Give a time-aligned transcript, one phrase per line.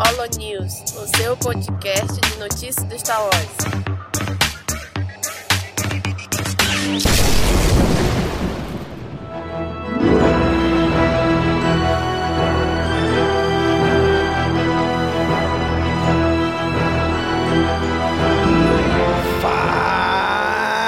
[0.00, 3.50] Holo News, o seu podcast de notícias do Star Wars.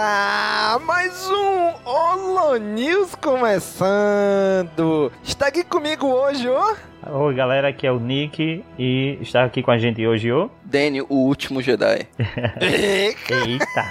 [0.86, 5.10] Mais um Holo News começando!
[5.46, 6.76] Está aqui comigo hoje o.
[7.08, 10.50] Oi galera, aqui é o Nick e está aqui com a gente hoje o.
[10.64, 12.08] Danny, o último Jedi.
[12.60, 13.86] Eita!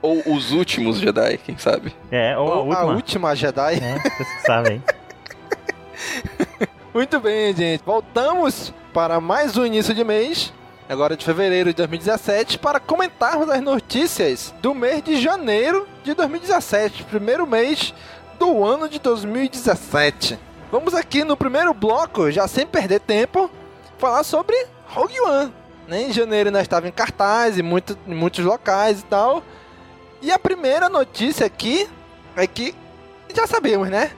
[0.00, 1.92] Ou os últimos Jedi, quem sabe?
[2.08, 2.80] É, ou a Ou última.
[2.80, 3.74] a última Jedi.
[3.82, 4.82] É, vocês que sabem.
[6.94, 7.82] Muito bem, gente.
[7.84, 10.52] Voltamos para mais um início de mês,
[10.88, 17.02] agora de fevereiro de 2017, para comentarmos as notícias do mês de janeiro de 2017,
[17.02, 17.92] primeiro mês
[18.38, 20.38] do ano de 2017.
[20.70, 23.50] Vamos aqui no primeiro bloco, já sem perder tempo,
[23.98, 24.54] falar sobre
[24.86, 25.52] Rogue One.
[25.86, 26.02] Né?
[26.02, 29.42] Em janeiro nós estava em cartaz, em, muito, em muitos locais e tal.
[30.20, 31.88] E a primeira notícia aqui
[32.36, 32.74] é que
[33.34, 34.10] já sabemos, né?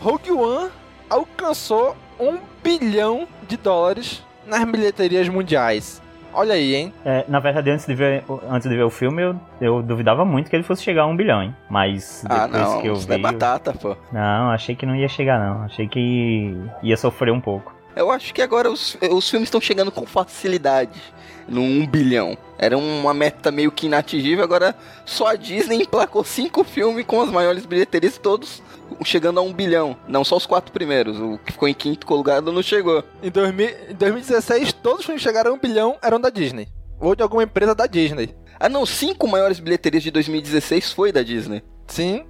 [0.00, 0.70] Rogue One
[1.08, 6.00] alcançou um bilhão de dólares nas bilheterias mundiais.
[6.32, 6.94] Olha aí, hein?
[7.04, 10.48] É, na verdade, antes de ver, antes de ver o filme, eu, eu duvidava muito
[10.48, 11.54] que ele fosse chegar a um bilhão, hein?
[11.68, 13.08] Mas depois ah, não, que eu isso vi.
[13.08, 13.96] não é batata, pô.
[14.12, 15.64] Não, achei que não ia chegar, não.
[15.64, 17.74] Achei que ia sofrer um pouco.
[17.96, 21.00] Eu acho que agora os, os filmes estão chegando com facilidade
[21.48, 22.38] no 1 bilhão.
[22.56, 27.30] Era uma meta meio que inatingível, agora só a Disney emplacou cinco filmes com as
[27.30, 28.62] maiores bilheterias, todos
[29.04, 29.96] chegando a 1 bilhão.
[30.08, 33.04] Não só os quatro primeiros, o que ficou em quinto lugar não chegou.
[33.22, 36.68] Em, 2000 em 2016, todos os filmes que chegaram a um bilhão eram da Disney.
[37.00, 38.34] Ou de alguma empresa da Disney.
[38.58, 41.62] Ah não, cinco maiores bilheterias de 2016 foi da Disney.
[41.86, 42.24] Sim.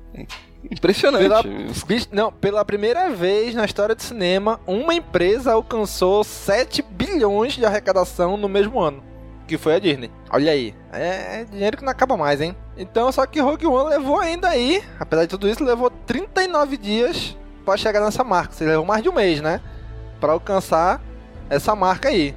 [0.70, 1.22] Impressionante.
[1.22, 1.42] Pela,
[2.12, 8.36] não, pela primeira vez na história do cinema, uma empresa alcançou 7 bilhões de arrecadação
[8.36, 9.02] no mesmo ano.
[9.46, 10.10] Que foi a Disney.
[10.30, 10.74] Olha aí.
[10.92, 12.54] É, é dinheiro que não acaba mais, hein?
[12.80, 17.36] Então, só que Rogue One levou ainda aí, apesar de tudo isso, levou 39 dias
[17.62, 18.54] pra chegar nessa marca.
[18.54, 19.60] Você levou mais de um mês, né?
[20.18, 20.98] Pra alcançar
[21.50, 22.34] essa marca aí.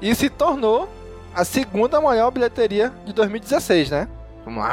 [0.00, 0.88] E se tornou
[1.34, 4.08] a segunda maior bilheteria de 2016, né?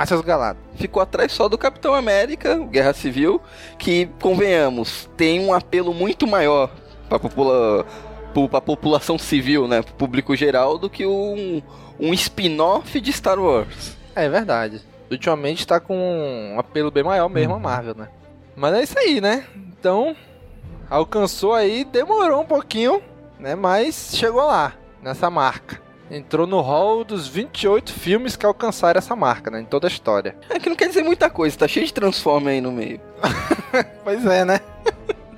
[0.07, 0.61] Seus galados.
[0.75, 3.41] ficou atrás só do Capitão América, Guerra Civil,
[3.79, 6.69] que, convenhamos, tem um apelo muito maior
[7.07, 7.83] para popula
[8.53, 11.63] a população civil, né, pro público geral, do que um,
[11.99, 13.97] um spin-off de Star Wars.
[14.15, 14.81] É verdade.
[15.11, 18.09] Ultimamente tá com um apelo bem maior mesmo a Marvel, né?
[18.55, 19.45] Mas é isso aí, né?
[19.55, 20.15] Então,
[20.89, 23.01] alcançou aí, demorou um pouquinho,
[23.39, 23.55] né?
[23.55, 25.81] Mas chegou lá, nessa marca.
[26.11, 29.61] Entrou no hall dos 28 filmes que alcançaram essa marca, né?
[29.61, 30.35] Em toda a história.
[30.49, 32.99] É que não quer dizer muita coisa, tá cheio de Transformer aí no meio.
[34.03, 34.59] Pois é, né?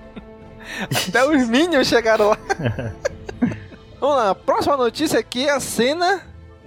[1.09, 2.37] Até os Minions chegaram lá.
[3.99, 6.21] Vamos lá, a próxima notícia aqui é a cena.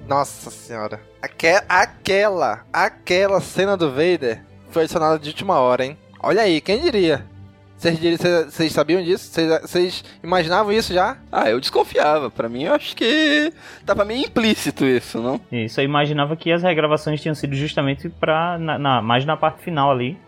[0.06, 1.00] Nossa senhora.
[1.24, 5.96] Aque- Aquela, aquela cena do Vader foi adicionada de última hora, hein?
[6.22, 7.24] Olha aí, quem diria?
[7.78, 9.30] Vocês diriam- Vocês vocês sabiam disso?
[9.62, 11.16] Vocês- imaginavam isso já?
[11.32, 12.30] Ah, eu desconfiava.
[12.30, 13.52] Pra mim, eu acho que
[13.86, 15.40] tava meio implícito isso, não?
[15.50, 18.58] Isso, eu imaginava que as regravações tinham sido justamente pra.
[18.58, 20.18] Na, na- mais na parte final ali.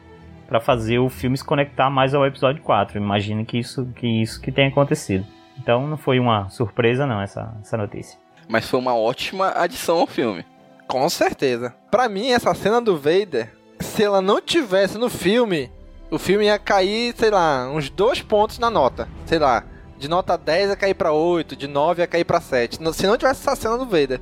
[0.48, 2.98] Pra fazer o filme se conectar mais ao episódio 4.
[2.98, 5.26] Imagino que isso que, isso que tenha acontecido.
[5.58, 8.16] Então não foi uma surpresa, não, essa, essa notícia.
[8.48, 10.44] Mas foi uma ótima adição ao filme.
[10.86, 11.74] Com certeza.
[11.90, 15.70] Pra mim, essa cena do Vader, se ela não tivesse no filme,
[16.10, 19.08] o filme ia cair, sei lá, uns dois pontos na nota.
[19.26, 19.64] Sei lá,
[19.98, 22.80] de nota 10 ia cair pra 8, de 9 ia cair pra 7.
[22.80, 24.20] No- Se não tivesse essa cena do Vader.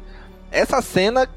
[0.51, 1.29] Essa cena,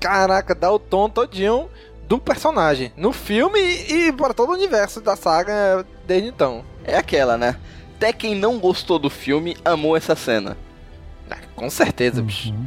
[0.00, 1.68] caraca, dá o tom todinho
[2.06, 2.92] do personagem.
[2.96, 6.64] No filme e, e para todo o universo da saga desde então.
[6.84, 7.56] É aquela, né?
[7.96, 10.56] Até quem não gostou do filme amou essa cena.
[11.30, 12.50] Ah, com certeza, bicho.
[12.50, 12.66] Uhum.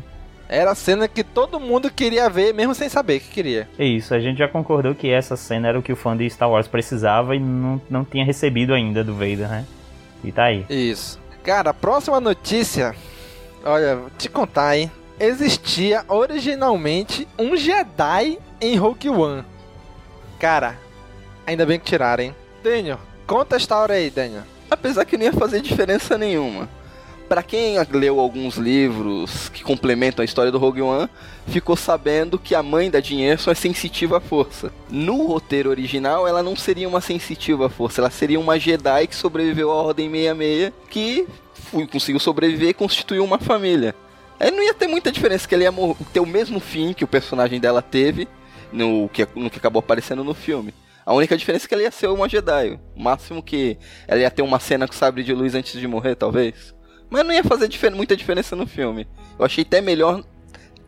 [0.51, 3.69] Era a cena que todo mundo queria ver, mesmo sem saber que queria.
[3.79, 6.29] É isso, a gente já concordou que essa cena era o que o fã de
[6.29, 9.65] Star Wars precisava e não, não tinha recebido ainda do Vader, né?
[10.21, 10.65] E tá aí.
[10.69, 11.17] Isso.
[11.41, 12.93] Cara, a próxima notícia.
[13.63, 14.91] Olha, vou te contar, hein?
[15.17, 19.45] Existia originalmente um Jedi em Rogue One.
[20.37, 20.77] Cara,
[21.47, 22.35] ainda bem que tiraram, hein?
[22.61, 24.43] Daniel, conta a história aí, Daniel.
[24.69, 26.67] Apesar que não ia fazer diferença nenhuma.
[27.31, 31.07] Pra quem leu alguns livros que complementam a história do Rogue One,
[31.47, 34.69] ficou sabendo que a mãe da Dinheiro é sensitiva à força.
[34.89, 39.15] No roteiro original, ela não seria uma sensitiva à força, ela seria uma Jedi que
[39.15, 41.25] sobreviveu à Ordem 66, que
[41.89, 43.95] conseguiu sobreviver e constituiu uma família.
[44.37, 45.73] Aí não ia ter muita diferença, que ele ia
[46.11, 48.27] ter o mesmo fim que o personagem dela teve
[48.73, 50.73] no que, no que acabou aparecendo no filme.
[51.05, 52.77] A única diferença é que ela ia ser uma Jedi.
[52.93, 55.87] O máximo que ela ia ter uma cena com o sabre de luz antes de
[55.87, 56.73] morrer, talvez.
[57.11, 59.05] Mas não ia fazer difer muita diferença no filme.
[59.37, 60.23] Eu achei até melhor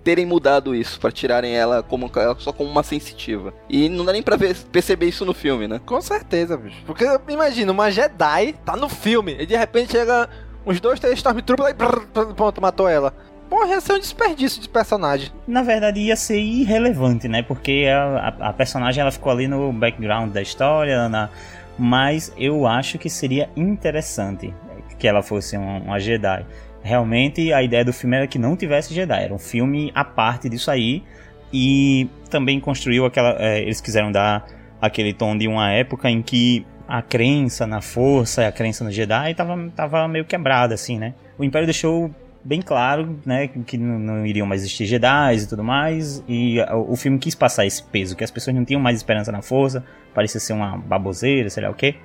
[0.04, 2.10] terem mudado isso, para tirarem ela como
[2.40, 3.54] só como uma sensitiva.
[3.70, 5.82] E não dá nem pra ver, perceber isso no filme, né?
[5.86, 6.78] Com certeza, bicho.
[6.86, 10.30] Porque imagina, uma Jedi tá no filme e de repente chega
[10.66, 13.14] uns dois, três Stormtroopers e brrr, pronto, matou ela.
[13.50, 15.30] Porra, ia ser um desperdício de personagem.
[15.46, 17.44] Na verdade, ia ser irrelevante, né?
[17.44, 21.30] Porque a, a, a personagem ela ficou ali no background da história, na...
[21.78, 24.54] mas eu acho que seria interessante
[24.98, 26.46] que ela fosse uma, Jedi.
[26.82, 30.50] Realmente, a ideia do filme era que não tivesse Jedi, era um filme à parte
[30.50, 31.04] disso aí.
[31.52, 33.36] E também construiu aquela.
[33.40, 34.46] É, eles quiseram dar
[34.82, 39.34] aquele tom de uma época em que a crença na força, a crença no Jedi
[39.36, 41.14] tava, tava meio quebrada, assim, né?
[41.38, 42.14] O Império deixou
[42.44, 46.92] bem claro, né, que não, não iriam mais existir Jedi e tudo mais, e o,
[46.92, 49.84] o, filme quis passar esse peso, que as pessoas não tinham mais esperança na força,
[50.14, 51.96] parecia ser uma baboseira, sei lá o quê.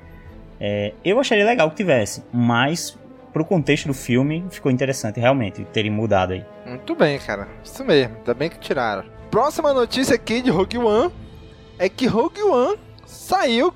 [0.61, 2.97] É, eu acharia legal que tivesse, mas
[3.33, 6.45] pro contexto do filme, ficou interessante realmente terem mudado aí.
[6.67, 7.49] Muito bem, cara.
[7.63, 8.17] Isso mesmo.
[8.17, 9.05] Ainda bem que tiraram.
[9.31, 11.13] Próxima notícia aqui de Rogue One
[11.79, 13.73] é que Rogue One saiu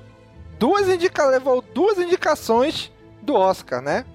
[0.59, 2.91] duas indica levou duas indicações
[3.21, 4.05] do Oscar, né?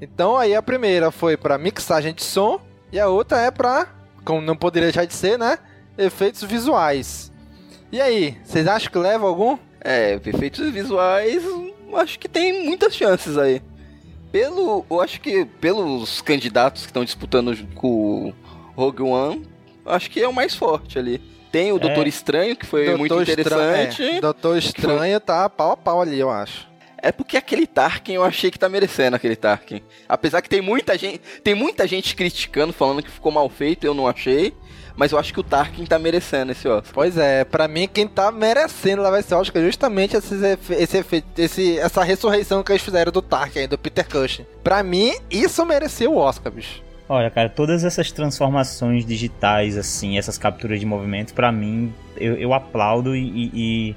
[0.00, 2.60] Então aí a primeira foi para mixagem de som
[2.92, 3.88] e a outra é para,
[4.24, 5.58] como não poderia deixar de ser, né,
[5.98, 7.32] efeitos visuais.
[7.90, 9.56] E aí, vocês acham que leva algum?
[9.80, 11.42] É, efeitos visuais,
[11.96, 13.62] acho que tem muitas chances aí
[14.34, 14.84] pelo.
[14.90, 18.34] Eu acho que pelos candidatos que estão disputando com o
[18.74, 19.46] Rogue One,
[19.86, 21.20] acho que é o mais forte ali.
[21.52, 23.90] Tem o Doutor é, Estranho, que foi Doutor muito interessante.
[23.90, 25.20] Estranho, é, Doutor Estranho foi...
[25.20, 26.66] tá pau a pau ali, eu acho.
[26.98, 29.80] É porque aquele Tarkin eu achei que tá merecendo aquele Tarkin.
[30.08, 33.94] Apesar que tem muita gente, tem muita gente criticando, falando que ficou mal feito, eu
[33.94, 34.52] não achei
[34.96, 36.92] mas eu acho que o Tarkin tá merecendo esse Oscar.
[36.92, 41.26] Pois é, para mim quem tá merecendo levar esse Oscar é justamente esses esse efeito,
[41.36, 44.46] esse, essa ressurreição que eles fizeram do Tarkin, do Peter Cushing.
[44.62, 46.82] Pra mim, isso mereceu o Oscar, bicho.
[47.08, 52.54] Olha, cara, todas essas transformações digitais, assim, essas capturas de movimento, para mim, eu, eu,
[52.54, 53.96] aplaudo e, e,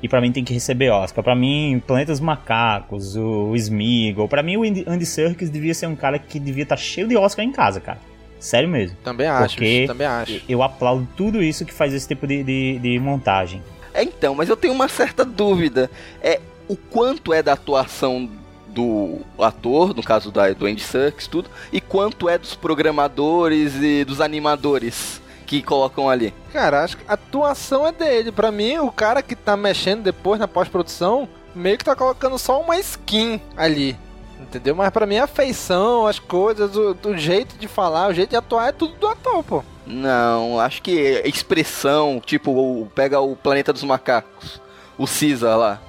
[0.00, 1.24] e para mim tem que receber Oscar.
[1.24, 5.96] Para mim, Planetas Macacos, o, o Smeagol, para mim o Andy Serkis devia ser um
[5.96, 7.98] cara que devia estar tá cheio de Oscar em casa, cara.
[8.38, 8.96] Sério mesmo.
[9.02, 10.42] Também acho, Porque também acho.
[10.48, 13.62] Eu aplaudo tudo isso que faz esse tipo de, de, de montagem.
[13.92, 15.90] É, então, mas eu tenho uma certa dúvida.
[16.22, 18.28] É o quanto é da atuação
[18.68, 24.04] do ator, no caso da, do Andy Serkis, tudo, e quanto é dos programadores e
[24.04, 26.34] dos animadores que colocam ali.
[26.52, 28.30] Cara, acho que a atuação é dele.
[28.30, 32.60] Para mim, o cara que tá mexendo depois na pós-produção, meio que tá colocando só
[32.60, 33.96] uma skin ali.
[34.40, 34.74] Entendeu?
[34.74, 38.36] Mas pra mim a feição, as coisas, o, do jeito de falar, o jeito de
[38.36, 39.64] atuar é tudo do ator, pô.
[39.86, 44.60] Não, acho que expressão, tipo, o, pega o Planeta dos Macacos,
[44.98, 45.82] o Caesar lá.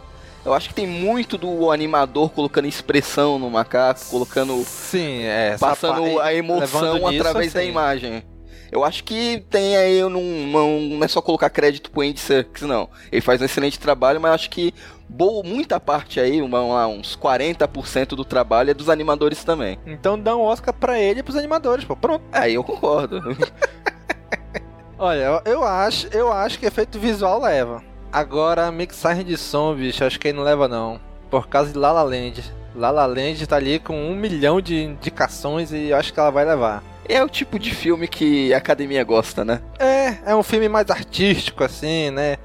[0.46, 4.64] Eu acho que tem muito do animador colocando expressão no macaco, colocando.
[4.64, 5.58] Sim, é.
[5.58, 8.24] Passando a emoção através da imagem.
[8.72, 12.64] Eu acho que tem aí, não, não, não é só colocar crédito pro Andy Serkis,
[12.64, 12.90] não.
[13.12, 14.74] Ele faz um excelente trabalho, mas acho que
[15.10, 19.80] boa, muita parte aí, vamos lá, uns 40% do trabalho é dos animadores também.
[19.86, 21.96] Então dá um Oscar pra ele e pros animadores, pô.
[21.96, 22.24] Pronto.
[22.32, 23.22] Aí eu concordo.
[25.00, 27.84] Olha, eu acho, eu acho que efeito visual leva.
[28.12, 31.00] Agora, mixagem de som, bicho, acho que ele não leva não.
[31.30, 32.44] Por causa de La La Land.
[32.76, 36.46] La La Land tá ali com um milhão de indicações e acho que ela vai
[36.46, 36.84] levar.
[37.08, 39.62] É o tipo de filme que a academia gosta, né?
[39.80, 42.38] É, é um filme mais artístico, assim, né?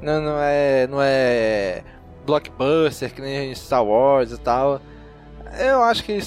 [0.00, 0.86] Não, não é.
[0.86, 1.82] Não é
[2.28, 4.80] blockbuster, que nem Star Wars e tal.
[5.58, 6.20] Eu acho que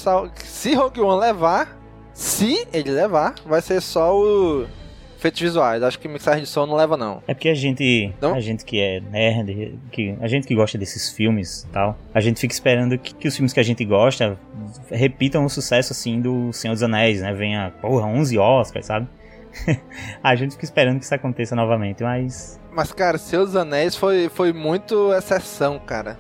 [0.44, 1.78] se Rogue One levar,
[2.14, 4.66] se ele levar, vai ser só o
[5.22, 5.84] efeitos visuais.
[5.84, 7.22] Acho que mixagem de som não leva não.
[7.28, 8.34] É porque a gente, não?
[8.34, 12.40] a gente que é nerd, que a gente que gosta desses filmes, tal, a gente
[12.40, 14.38] fica esperando que, que os filmes que a gente gosta
[14.90, 17.32] repitam o sucesso assim do Senhor dos Anéis, né?
[17.34, 19.08] Venha, porra, 11 Oscars, sabe?
[20.24, 24.54] a gente fica esperando que isso aconteça novamente, mas mas, cara, Seus Anéis foi, foi
[24.54, 26.18] muito exceção, cara.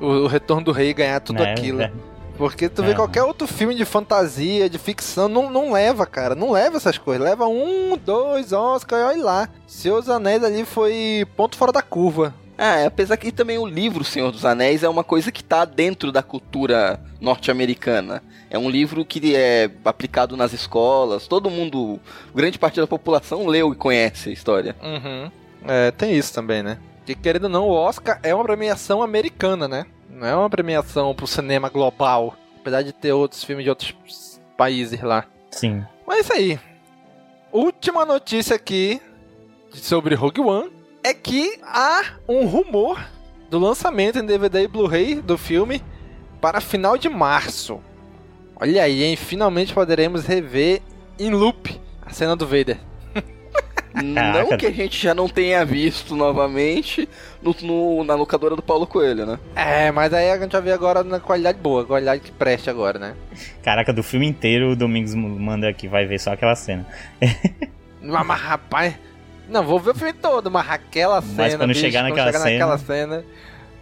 [0.00, 1.82] O, o Retorno do Rei ganhar tudo é, aquilo.
[1.82, 1.92] É.
[2.38, 2.86] Porque tu é.
[2.86, 6.34] vê qualquer outro filme de fantasia, de ficção, não, não leva, cara.
[6.34, 7.22] Não leva essas coisas.
[7.22, 9.48] Leva um, dois Oscar e olha lá.
[9.66, 12.34] Seus Anéis ali foi ponto fora da curva.
[12.56, 16.12] É, apesar que também o livro Senhor dos Anéis é uma coisa que está dentro
[16.12, 18.22] da cultura norte-americana.
[18.48, 21.98] É um livro que é aplicado nas escolas, todo mundo,
[22.34, 24.76] grande parte da população leu e conhece a história.
[24.82, 25.30] Uhum.
[25.66, 26.78] É, tem isso também, né?
[27.04, 29.86] Que querendo ou não, o Oscar é uma premiação americana, né?
[30.08, 32.36] Não é uma premiação pro cinema global.
[32.60, 33.94] Apesar de ter outros filmes de outros
[34.56, 35.26] países lá.
[35.50, 35.84] Sim.
[36.06, 36.60] Mas é isso aí.
[37.52, 39.00] Última notícia aqui
[39.70, 40.70] sobre Rogue One
[41.04, 42.98] é que há um rumor
[43.50, 45.80] do lançamento em DVD e Blu-ray do filme
[46.40, 47.80] para final de março.
[48.56, 49.14] Olha aí, hein?
[49.16, 50.80] Finalmente poderemos rever
[51.18, 52.78] em loop a cena do Vader.
[53.94, 57.08] Não que a gente já não tenha visto novamente
[57.40, 59.38] no, no- na locadora do Paulo Coelho, né?
[59.54, 62.98] É, mas aí a gente vai ver agora na qualidade boa, qualidade que preste agora,
[62.98, 63.14] né?
[63.62, 66.84] Caraca, do filme inteiro, o Domingos manda aqui, vai ver só aquela cena.
[68.06, 68.94] Mas, mas, rapaz,
[69.48, 71.58] não, vou ver o filme todo, mas aquela Mas cena.
[71.58, 73.24] quando bicho, chegar quando naquela chegar naquela cena.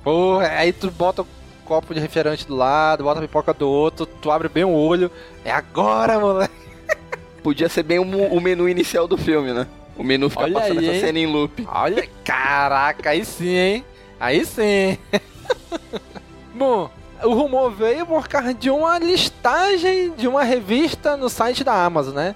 [0.02, 1.26] Porra, aí tu bota o
[1.64, 5.10] copo de refrigerante do lado, bota a pipoca do outro, tu abre bem o olho.
[5.44, 6.52] É agora, moleque.
[7.42, 9.66] Podia ser bem o, o menu inicial do filme, né?
[9.96, 11.00] O menu fica Olha passando aí, essa hein?
[11.00, 11.66] cena em loop.
[11.70, 13.84] Olha, caraca, aí sim, hein?
[14.18, 14.98] Aí sim.
[16.54, 16.90] Bom,
[17.22, 22.14] o rumor veio por causa de uma listagem de uma revista no site da Amazon,
[22.14, 22.34] né?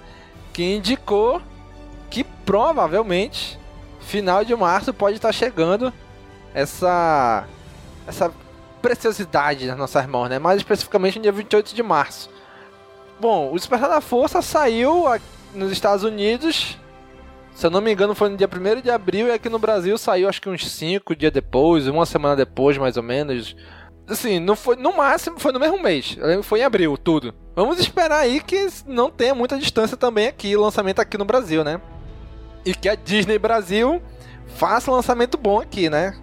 [0.53, 1.41] Que indicou
[2.11, 3.59] que provavelmente
[4.01, 5.93] final de março pode estar chegando
[6.55, 7.47] essa
[8.07, 8.33] essa
[8.81, 10.39] preciosidade nas nossas mãos, né?
[10.39, 12.31] Mais especificamente no dia 28 de março.
[13.19, 15.05] Bom, o Despertar da Força saiu
[15.55, 16.79] nos Estados Unidos
[17.57, 19.97] se eu não me engano, foi no dia 1 de abril e aqui no Brasil
[19.97, 23.57] saiu acho que uns 5 dias depois, uma semana depois, mais ou menos.
[24.07, 26.19] Assim, não foi, no máximo foi no mesmo mês.
[26.43, 27.35] Foi em abril, tudo.
[27.55, 31.81] Vamos esperar aí que não tenha muita distância também aqui, lançamento aqui no Brasil, né?
[32.67, 34.03] E que a Disney Brasil
[34.57, 36.15] faça um lançamento bom aqui, né?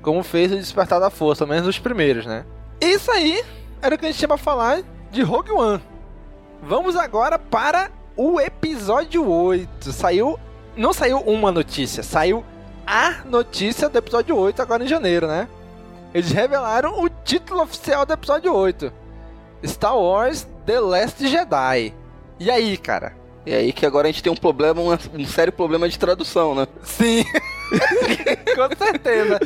[0.00, 2.46] Como fez o Despertar da Força, menos os primeiros, né?
[2.80, 3.44] Isso aí
[3.82, 5.82] era o que a gente tinha pra falar de Rogue One.
[6.62, 9.92] Vamos agora para o episódio 8.
[9.92, 10.38] Saiu
[10.76, 12.44] não saiu uma notícia, saiu
[12.86, 15.48] a notícia do episódio 8 agora em janeiro, né?
[16.14, 18.92] Eles revelaram o título oficial do episódio 8.
[19.64, 21.94] Star Wars The Last Jedi.
[22.38, 23.14] E aí, cara?
[23.44, 26.54] E aí que agora a gente tem um problema, um, um sério problema de tradução,
[26.54, 26.66] né?
[26.82, 27.24] Sim.
[28.54, 29.40] Com certeza.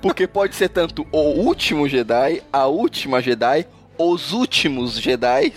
[0.00, 3.66] Porque pode ser tanto o último Jedi, a última Jedi,
[3.98, 5.52] os últimos Jedi,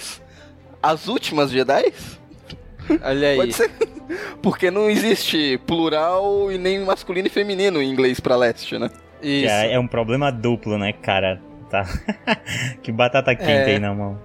[0.83, 1.93] as últimas Jedi.
[3.03, 3.37] Olha aí.
[3.37, 3.71] Pode ser.
[4.41, 8.89] Porque não existe plural e nem masculino e feminino em inglês pra leste, né?
[9.21, 9.51] Isso.
[9.51, 11.41] é, é um problema duplo, né, cara?
[11.69, 11.85] Tá.
[12.81, 13.65] que batata quente É.
[13.65, 14.19] aí na mão.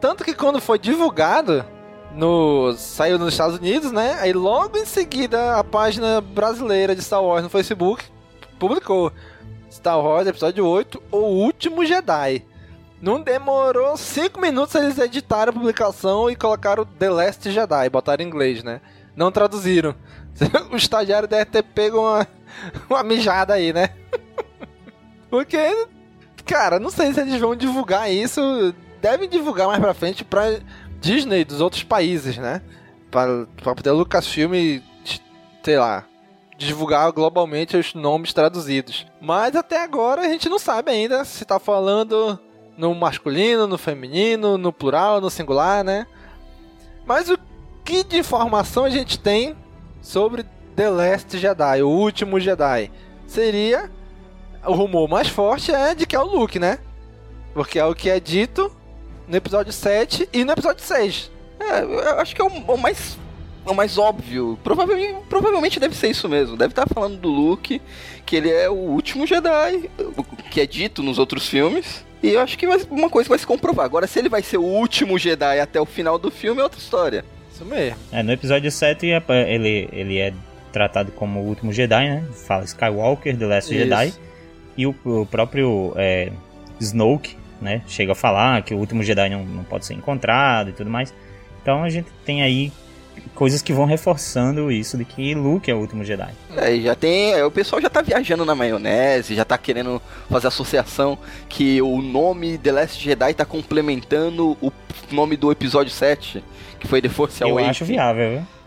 [0.00, 1.64] Tanto que quando foi divulgado,
[2.14, 4.18] no saiu nos Estados Unidos, né?
[4.20, 8.04] Aí logo em seguida a página brasileira de Star Wars no Facebook
[8.58, 9.12] publicou
[9.70, 12.44] Star Wars Episódio 8, O Último Jedi.
[13.00, 18.26] Não demorou 5 minutos eles editaram a publicação e colocaram The Last Jedi, botaram em
[18.26, 18.80] inglês, né?
[19.14, 19.94] Não traduziram.
[20.70, 22.26] O estagiário deve ter pego uma,
[22.88, 23.90] uma mijada aí, né?
[25.28, 25.86] Porque,
[26.46, 28.40] cara, não sei se eles vão divulgar isso.
[29.00, 30.58] Devem divulgar mais pra frente pra
[31.00, 32.62] Disney dos outros países, né?
[33.10, 34.52] Pra, pra poder Lucasfilm,
[35.62, 36.04] sei lá,
[36.56, 39.06] divulgar globalmente os nomes traduzidos.
[39.20, 42.38] Mas até agora a gente não sabe ainda se tá falando
[42.76, 46.06] no masculino, no feminino, no plural, no singular, né?
[47.06, 47.38] Mas o
[47.84, 49.56] que de informação a gente tem
[50.02, 50.44] sobre
[50.76, 52.90] The Last Jedi, o último Jedi?
[53.26, 53.90] Seria
[54.66, 56.78] o rumor mais forte é de que é o Luke, né?
[57.54, 58.70] Porque é o que é dito
[59.28, 61.30] no episódio 7 e no episódio 6.
[61.60, 63.18] É, eu acho que é o, o mais.
[63.66, 64.58] O mais óbvio.
[64.64, 66.56] Provavelmente, provavelmente deve ser isso mesmo.
[66.56, 67.82] Deve estar falando do Luke,
[68.24, 69.90] que ele é o último Jedi,
[70.50, 72.02] que é dito nos outros filmes.
[72.22, 73.84] E eu acho que uma coisa vai se comprovar.
[73.84, 76.80] Agora, se ele vai ser o último Jedi até o final do filme, é outra
[76.80, 77.24] história.
[77.52, 77.98] Isso mesmo.
[78.10, 80.32] É, no episódio 7 é- ele, ele é
[80.72, 82.24] tratado como o último Jedi, né?
[82.46, 83.84] Fala Skywalker, The Last Isso.
[83.84, 84.14] Jedi.
[84.78, 86.32] E o, o próprio é,
[86.80, 87.82] Snoke, né?
[87.86, 91.12] Chega a falar que o último Jedi não, não pode ser encontrado e tudo mais.
[91.62, 92.72] Então a gente tem aí
[93.34, 96.30] coisas que vão reforçando isso de que Luke é o último Jedi.
[96.56, 97.32] É, e já tem.
[97.34, 100.00] é, o pessoal já tá viajando na maionese, já tá querendo
[100.30, 104.72] fazer associação que o nome The Last Jedi tá complementando o
[105.10, 106.42] nome do episódio 7,
[106.78, 107.70] que foi The Force eu Awakens.
[107.70, 108.57] acho viável, viu?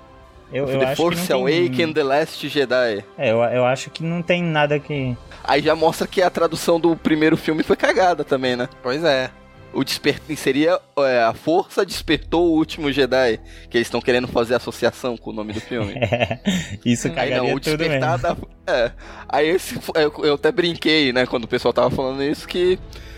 [0.52, 1.60] Eu, eu The acho Force que não tem...
[1.60, 3.06] Awakens The Last Jedi.
[3.18, 5.16] É, eu, eu acho que não tem nada que...
[5.44, 8.68] Aí já mostra que a tradução do primeiro filme foi cagada também, né?
[8.84, 9.32] Pois é.
[9.74, 10.20] O desper...
[10.36, 13.40] seria é, a força despertou o último Jedi,
[13.70, 15.96] que eles estão querendo fazer associação com o nome do filme.
[16.86, 18.48] Isso Aí cagaria não, o tudo despertar mesmo.
[18.66, 18.74] da.
[18.74, 18.92] É.
[19.30, 22.78] Aí esse, eu, eu até brinquei, né, quando o pessoal tava falando isso, que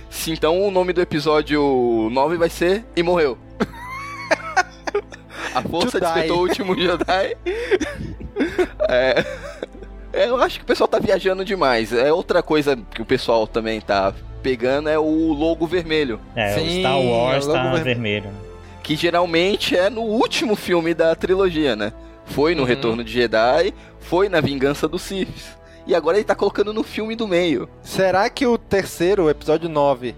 [0.10, 3.38] se então o nome do episódio 9 vai ser E Morreu.
[5.54, 6.06] A força die.
[6.06, 7.38] despertou o último Jedi.
[8.90, 9.24] É.
[10.14, 11.94] é, Eu acho que o pessoal tá viajando demais.
[11.94, 16.20] É outra coisa que o pessoal também tá pegando é o logo vermelho.
[16.36, 18.30] É, Sim, o Star Wars é o logo tá ver- vermelho.
[18.82, 21.94] que geralmente é no último filme da trilogia, né?
[22.26, 22.68] Foi no Uhum.
[22.68, 25.58] Retorno de Jedi, foi na Vingança dos Sith.
[25.86, 27.68] e agora ele tá colocando no filme do meio.
[27.82, 30.16] Será que o terceiro, o episódio 9,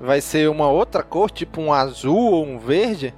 [0.00, 3.12] vai ser uma outra cor, tipo um azul ou um verde?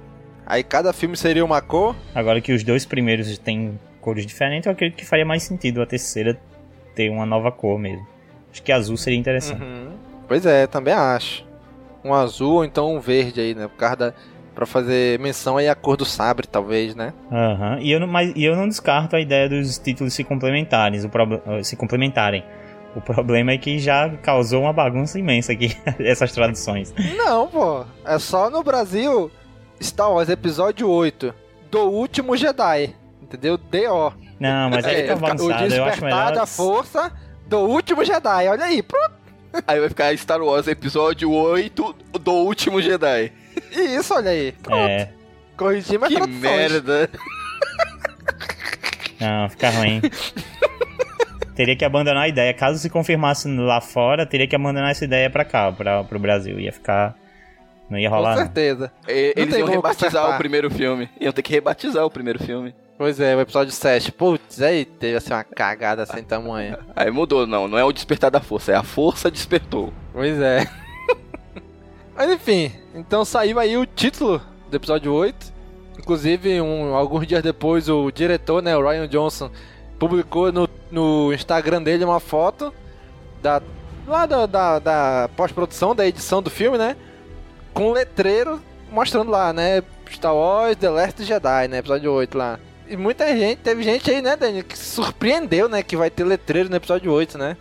[0.51, 1.95] Aí cada filme seria uma cor?
[2.13, 5.85] Agora que os dois primeiros têm cores diferentes, eu acredito que faria mais sentido a
[5.85, 6.37] terceira
[6.93, 8.05] ter uma nova cor mesmo.
[8.51, 9.61] Acho que azul seria interessante.
[9.61, 9.91] Uhum.
[10.27, 11.45] Pois é, também acho.
[12.03, 13.69] Um azul ou então um verde aí, né?
[13.69, 14.13] Por causa da.
[14.53, 17.13] Pra fazer menção aí à cor do sabre, talvez, né?
[17.31, 17.79] Aham.
[17.79, 21.07] E, eu não, mas, e eu não descarto a ideia dos títulos se complementarem, o
[21.09, 22.43] prob- eh, se complementarem.
[22.93, 26.93] O problema é que já causou uma bagunça imensa aqui, essas traduções.
[27.15, 27.85] Não, pô.
[28.03, 29.31] É só no Brasil
[29.81, 31.33] Star Wars Episódio 8
[31.69, 32.93] do último Jedi.
[33.21, 33.57] Entendeu?
[33.57, 34.11] D.O.
[34.39, 36.31] Não, mas aí É, fica o avançado, eu acho despertar melhor...
[36.33, 37.11] da força
[37.47, 38.47] do último Jedi.
[38.47, 39.21] Olha aí, pronto.
[39.67, 43.31] Aí vai ficar Star Wars Episódio 8 do Último Jedi.
[43.71, 44.53] Isso, olha aí.
[44.53, 44.77] Pronto.
[44.89, 45.09] É,
[45.57, 46.41] Corrigimos Que traduções.
[46.41, 47.09] merda.
[49.19, 50.01] não, fica ruim.
[51.55, 52.53] teria que abandonar a ideia.
[52.53, 56.59] Caso se confirmasse lá fora, teria que abandonar essa ideia pra cá, pra, pro Brasil.
[56.59, 57.15] Ia ficar...
[57.91, 58.43] Não ia Com rolar, não.
[58.43, 58.91] certeza.
[59.07, 60.35] E- Não Eles tem iam rebatizar consertar.
[60.35, 61.09] o primeiro filme.
[61.19, 62.73] Iam ter que rebatizar o primeiro filme.
[62.97, 64.11] Pois é, o episódio 7.
[64.11, 66.77] Putz, aí teve assim uma cagada sem tamanho.
[66.95, 67.67] Aí mudou, não.
[67.67, 69.91] Não é o despertar da força, é a força despertou.
[70.13, 70.67] Pois é.
[72.15, 75.51] Mas enfim, então saiu aí o título do episódio 8.
[75.99, 79.49] Inclusive, um- alguns dias depois, o diretor, né, o Ryan Johnson,
[79.99, 82.73] publicou no, no Instagram dele uma foto
[83.41, 83.61] da,
[84.07, 86.95] lá da, da, da pós-produção, da edição do filme, né?
[87.73, 88.61] Com letreiro
[88.91, 89.81] mostrando lá, né?
[90.11, 91.77] Star Wars The Last Jedi, né?
[91.77, 92.59] Episódio 8 lá.
[92.87, 95.81] E muita gente, teve gente aí, né, Daniel, que se surpreendeu, né?
[95.81, 97.55] Que vai ter letreiro no episódio 8, né?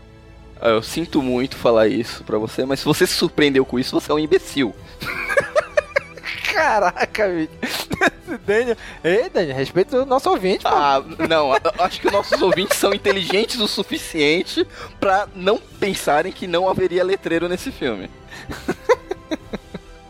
[0.61, 3.99] Ah, Eu sinto muito falar isso pra você, mas se você se surpreendeu com isso,
[3.99, 4.75] você é um imbecil.
[6.53, 7.89] Caraca, bicho.
[8.45, 8.77] Daniel.
[9.05, 10.69] Ei, Daniel, respeita o nosso ouvinte, pô.
[10.69, 14.67] Ah, não, acho que os nossos ouvintes são inteligentes o suficiente
[14.99, 18.11] pra não pensarem que não haveria letreiro nesse filme.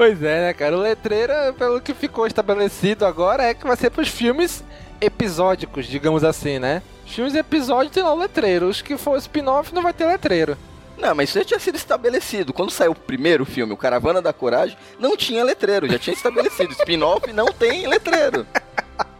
[0.00, 0.78] Pois é, né, cara?
[0.78, 4.64] O letreiro, pelo que ficou estabelecido agora, é que vai ser pros filmes
[4.98, 6.82] episódicos, digamos assim, né?
[7.04, 8.66] Os filmes episódicos tem lá o letreiro.
[8.66, 10.56] Os que for spin-off não vai ter letreiro.
[10.96, 12.50] Não, mas isso já tinha sido estabelecido.
[12.50, 16.72] Quando saiu o primeiro filme, o Caravana da Coragem, não tinha letreiro, já tinha estabelecido.
[16.72, 18.46] Spin-off não tem letreiro.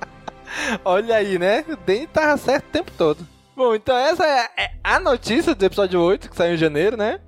[0.83, 1.63] Olha aí, né?
[1.69, 3.29] O Dan tava certo o tempo todo.
[3.55, 7.21] Bom, então essa é a notícia do episódio 8, que saiu em janeiro, né?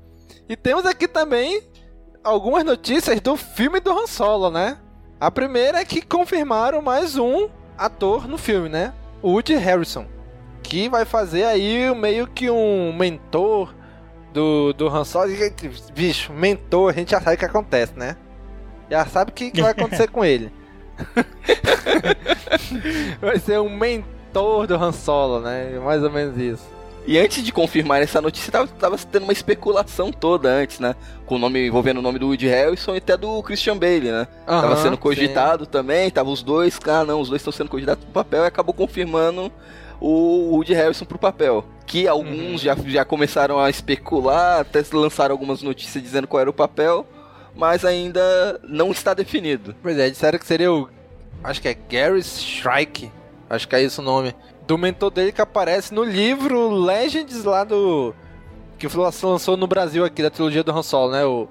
[0.49, 1.71] E temos aqui também
[2.23, 4.79] algumas notícias do filme do Han Solo, né?
[5.21, 8.93] A primeira é que confirmaram mais um ator no filme, né?
[9.21, 10.07] O Woody Harrison.
[10.63, 13.75] Que vai fazer aí meio que um mentor
[14.33, 15.31] do, do Han Solo.
[15.95, 18.17] Bicho, mentor, a gente já sabe o que acontece, né?
[18.91, 20.53] Já sabe o que, que vai acontecer com ele.
[23.21, 25.79] Vai ser um mentor do Han Solo, né?
[25.79, 26.69] Mais ou menos isso.
[27.07, 30.95] E antes de confirmar essa notícia, tava, tava tendo uma especulação toda antes, né?
[31.27, 34.29] Com o nome envolvendo o nome do Woody Harrison e até do Christian Bale, né?
[34.47, 35.01] tava Aham, sendo sim.
[35.03, 38.47] cogitado também, tava os dois, ah não, os dois estão sendo cogitados pro papel e
[38.47, 39.51] acabou confirmando
[40.01, 41.65] o Woody Harrison pro papel.
[41.87, 42.59] Que alguns Uhum.
[42.59, 47.05] já, já começaram a especular, até lançaram algumas notícias dizendo qual era o papel,
[47.55, 49.75] mas ainda não está definido.
[49.83, 50.88] Pois é, disseram que seria o.
[51.43, 53.11] Acho que é Gary Shrike.
[53.51, 54.35] Acho que é isso o nome.
[54.66, 58.14] Do mentor dele que aparece no livro Legends lá do.
[58.79, 61.25] Que lançou no Brasil aqui, da trilogia do Han Solo, né?
[61.25, 61.48] O...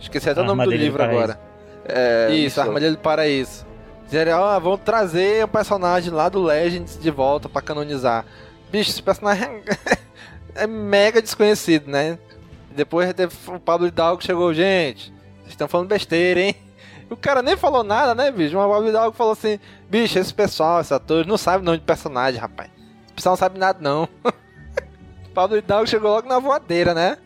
[0.00, 1.38] Esqueci até o nome do livro agora.
[1.84, 3.66] É, isso, Armadilha do Paraíso.
[4.04, 8.24] Disseram, ó, vão trazer o personagem lá do Legends de volta pra canonizar.
[8.70, 9.62] Bicho, esse personagem
[10.54, 12.18] é mega desconhecido, né?
[12.70, 16.56] Depois teve o Pablo Hidalgo chegou, gente, vocês estão falando besteira, hein?
[17.12, 18.56] O cara nem falou nada, né, bicho?
[18.56, 19.58] Mas o Pablo Hidalgo falou assim,
[19.90, 22.70] bicho, esse pessoal, esses atores, não sabe o nome de personagem, rapaz.
[23.06, 24.08] Esse pessoal não sabe nada, não.
[24.24, 27.18] o Pablo Hidalgo chegou logo na voadeira, né?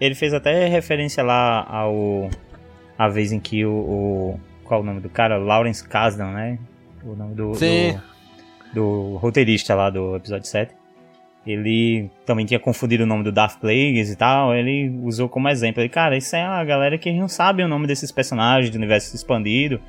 [0.00, 2.30] Ele fez até referência lá ao.
[2.98, 3.72] A vez em que o.
[3.72, 5.36] o- qual o nome do cara?
[5.36, 6.58] Lawrence Kasdan, né?
[7.04, 7.54] O nome do.
[7.54, 8.00] Sim.
[8.72, 10.74] Do, do roteirista lá do episódio 7.
[11.46, 14.54] Ele também tinha confundido o nome do Darth Plagueis e tal.
[14.54, 15.80] Ele usou como exemplo.
[15.80, 19.14] Ele, cara, isso é a galera que não sabe o nome desses personagens do universo
[19.16, 19.80] expandido.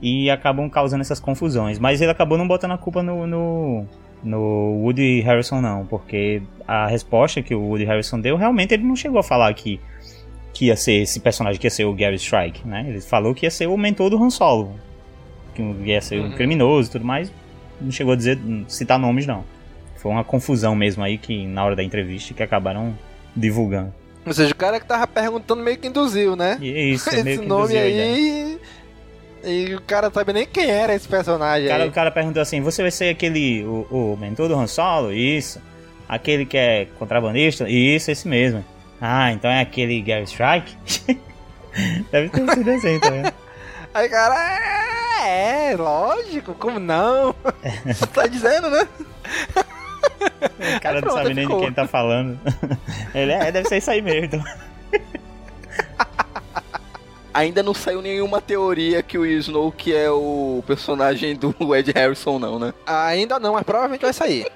[0.00, 1.78] E acabam causando essas confusões.
[1.78, 3.86] Mas ele acabou não botando a culpa no, no,
[4.22, 5.84] no Woody Harrison, não.
[5.86, 9.78] Porque a resposta que o Woody Harrison deu, realmente ele não chegou a falar que,
[10.54, 12.84] que ia ser esse personagem que ia ser o Gary Strike, né?
[12.88, 14.74] Ele falou que ia ser o mentor do Han Solo.
[15.54, 16.32] Que ia ser um Uhum.
[16.32, 17.30] criminoso e tudo mais.
[17.80, 19.44] Não chegou a dizer, citar nomes, não.
[19.98, 22.96] Foi uma confusão mesmo aí que na hora da entrevista que acabaram
[23.34, 23.92] divulgando.
[24.26, 26.58] Ou seja, o cara que tava perguntando meio que induziu, né?
[26.60, 28.58] Isso, é meio esse que nome aí.
[29.44, 31.88] E o cara sabe nem quem era esse personagem O cara, aí.
[31.88, 33.64] o cara perguntou assim: Você vai ser aquele.
[33.64, 35.12] O, o mentor do Han Solo?
[35.12, 35.60] Isso.
[36.08, 37.68] aquele que é contrabandista?
[37.68, 38.64] Isso, esse mesmo.
[39.00, 40.76] Ah, então é aquele Gary Strike?
[42.10, 43.22] Deve ter sido assim também.
[43.94, 44.34] Aí, cara,
[45.22, 47.34] é, é, lógico, como não?
[47.86, 48.86] Você tá dizendo, né?
[50.76, 51.60] O cara não sabe nem de ficou.
[51.60, 52.38] quem tá falando.
[53.14, 54.24] Ele é, deve ser isso aí mesmo.
[54.26, 54.44] Então.
[57.34, 62.58] Ainda não saiu nenhuma teoria que o Snoke é o personagem do Ed Harrison, não,
[62.58, 62.72] né?
[62.86, 64.46] Ainda não, mas provavelmente vai sair.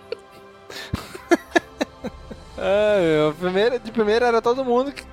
[2.57, 5.05] Ai, meu, primeiro, de primeira era todo mundo que-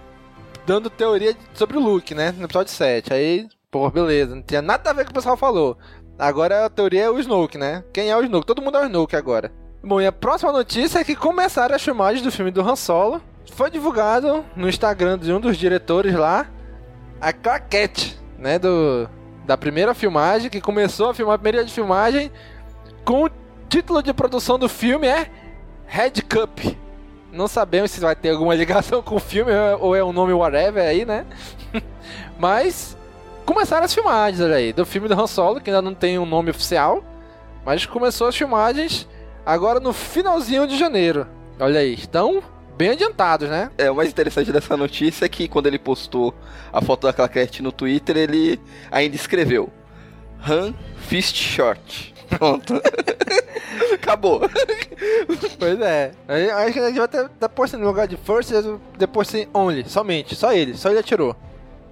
[0.65, 2.34] dando teoria sobre o Luke, né?
[2.38, 3.13] No episódio 7.
[3.13, 5.78] Aí, pô, beleza, não tinha nada a ver com o que o pessoal falou.
[6.17, 7.84] Agora a teoria é o Snoke, né?
[7.93, 8.47] Quem é o Snoke?
[8.47, 9.52] Todo mundo é o Snoke agora.
[9.83, 13.21] Bom, e a próxima notícia é que começaram as filmagens do filme do Han Solo.
[13.53, 16.47] Foi divulgado no Instagram de um dos diretores lá
[17.21, 18.59] a claquete, né?
[18.59, 19.09] Do,
[19.45, 22.31] da primeira filmagem, que começou a filmar a primeira de filmagem
[23.05, 23.29] com o
[23.69, 25.29] título de produção do filme é
[25.85, 26.59] Red Cup.
[27.31, 30.83] Não sabemos se vai ter alguma ligação com o filme ou é um nome whatever
[30.83, 31.25] aí, né?
[32.37, 32.97] Mas
[33.45, 36.49] começaram as filmagens, aí, do filme do Han Solo, que ainda não tem um nome
[36.49, 37.01] oficial,
[37.63, 39.07] mas começou as filmagens
[39.47, 41.25] agora no finalzinho de janeiro.
[41.57, 42.43] Olha aí, estão
[42.77, 43.71] bem adiantados, né?
[43.77, 46.36] É, o mais interessante dessa notícia é que quando ele postou
[46.71, 48.60] a foto da claquete no Twitter, ele
[48.91, 49.71] ainda escreveu
[50.45, 52.13] Han Fist Short.
[52.29, 52.73] Pronto.
[53.95, 54.41] Acabou.
[55.57, 56.12] Pois é.
[56.27, 58.51] Acho que a gente vai estar tá postando no lugar de first,
[58.97, 61.36] depois sim only, somente, só ele, só ele atirou.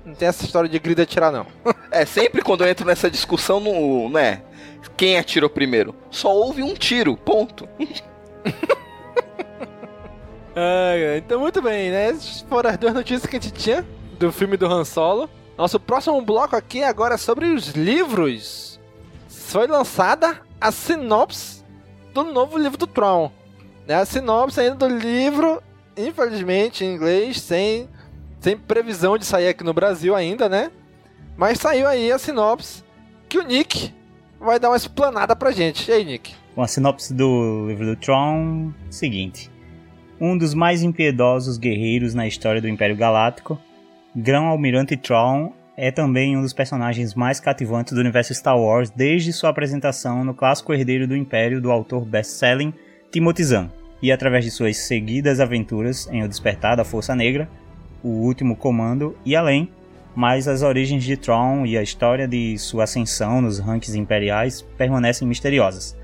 [0.06, 1.48] Não tem essa história de grid atirar não.
[1.92, 4.42] É, sempre quando eu entro nessa discussão, não, não é
[4.96, 5.96] quem atirou primeiro.
[6.10, 7.68] Só houve um tiro, ponto.
[10.56, 12.10] Ai, então muito bem, né?
[12.10, 13.86] Essas foram as duas notícias que a gente tinha
[14.18, 15.30] do filme do Han Solo.
[15.58, 18.80] Nosso próximo bloco aqui agora é sobre os livros.
[19.28, 21.64] Foi lançada a sinopse
[22.14, 23.32] do novo livro do Tron.
[23.86, 23.96] Né?
[23.96, 25.62] A sinopse ainda do livro,
[25.98, 27.90] infelizmente em inglês, sem,
[28.40, 30.72] sem previsão de sair aqui no Brasil ainda, né?
[31.38, 32.84] Mas saiu aí a sinopse
[33.28, 33.94] que o Nick
[34.40, 35.90] vai dar uma explanada pra gente.
[35.90, 36.34] E aí, Nick?
[36.54, 39.52] Com a sinopse do livro do Tron, seguinte.
[40.20, 43.60] Um dos mais impiedosos guerreiros na história do Império Galáctico,
[44.16, 49.50] Grão-Almirante Tron é também um dos personagens mais cativantes do universo Star Wars desde sua
[49.50, 52.74] apresentação no clássico Herdeiro do Império do autor best-selling
[53.12, 53.70] Timothy Zahn,
[54.02, 57.50] e através de suas seguidas aventuras em O Despertar da Força Negra,
[58.06, 59.68] O Último Comando e além,
[60.16, 65.28] mas as origens de Tron e a história de sua ascensão nos rankings imperiais permanecem
[65.28, 65.98] misteriosas.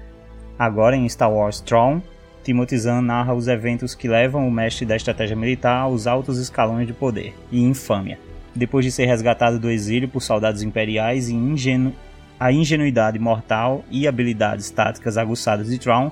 [0.58, 2.02] Agora em Star Wars Tron,
[2.44, 6.88] Timothy Zahn narra os eventos que levam o mestre da estratégia militar aos altos escalões
[6.88, 8.18] de poder e infâmia.
[8.56, 11.94] Depois de ser resgatado do exílio por soldados imperiais e ingenu
[12.40, 16.12] a ingenuidade mortal e habilidades táticas aguçadas de Tron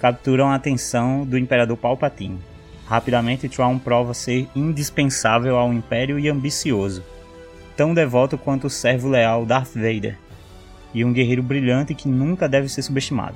[0.00, 2.38] capturam a atenção do Imperador Palpatine.
[2.88, 7.04] Rapidamente, Tron prova ser indispensável ao Império e ambicioso,
[7.76, 10.16] tão devoto quanto o servo leal Darth Vader,
[10.94, 13.34] e um guerreiro brilhante que nunca deve ser subestimado.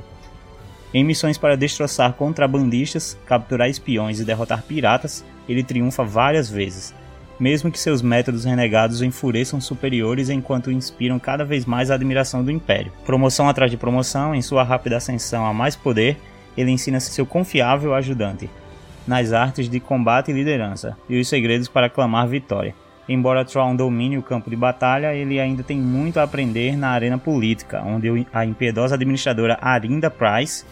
[0.95, 6.95] Em missões para destroçar contrabandistas, capturar espiões e derrotar piratas, ele triunfa várias vezes,
[7.39, 12.51] mesmo que seus métodos renegados enfureçam superiores enquanto inspiram cada vez mais a admiração do
[12.51, 12.91] Império.
[13.05, 16.17] Promoção atrás de promoção, em sua rápida ascensão a mais poder,
[16.57, 18.49] ele ensina seu confiável ajudante
[19.07, 22.75] nas artes de combate e liderança e os segredos para clamar vitória.
[23.09, 27.19] Embora Tron domine o campo de batalha, ele ainda tem muito a aprender na arena
[27.19, 30.65] política, onde a impiedosa administradora Arinda Price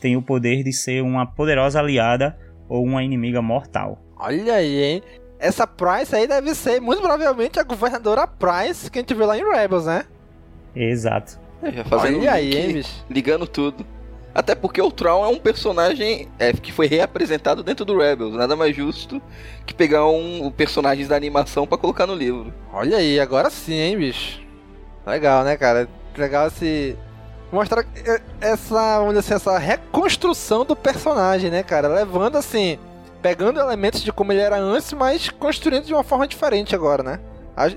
[0.00, 3.98] tem o poder de ser uma poderosa aliada ou uma inimiga mortal.
[4.16, 5.02] Olha aí, hein?
[5.38, 9.38] Essa Price aí deve ser, muito provavelmente, a governadora Price que a gente viu lá
[9.38, 10.04] em Rebels, né?
[10.76, 11.40] Exato.
[11.62, 13.04] É, fazendo Olha aí, link, hein, bicho?
[13.08, 13.84] ligando tudo.
[14.34, 18.34] Até porque o Tron é um personagem é, que foi reapresentado dentro do Rebels.
[18.34, 19.20] Nada mais justo
[19.66, 22.52] que pegar um, personagens da animação pra colocar no livro.
[22.72, 24.40] Olha aí, agora sim, hein, bicho?
[25.06, 25.88] Legal, né, cara?
[26.16, 26.96] Legal esse.
[27.50, 31.88] Mostrar é, essa, vamos assim, essa reconstrução do personagem, né, cara?
[31.88, 32.78] Levando assim.
[33.22, 37.20] Pegando elementos de como ele era antes, mas construindo de uma forma diferente agora, né?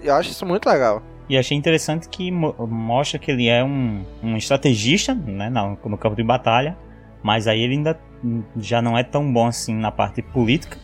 [0.03, 1.01] Eu acho isso muito legal.
[1.31, 5.97] E achei interessante que mo- mostra que ele é um, um estrategista né, no, no
[5.97, 6.77] campo de batalha,
[7.23, 7.97] mas aí ele ainda
[8.57, 10.77] já não é tão bom assim na parte política,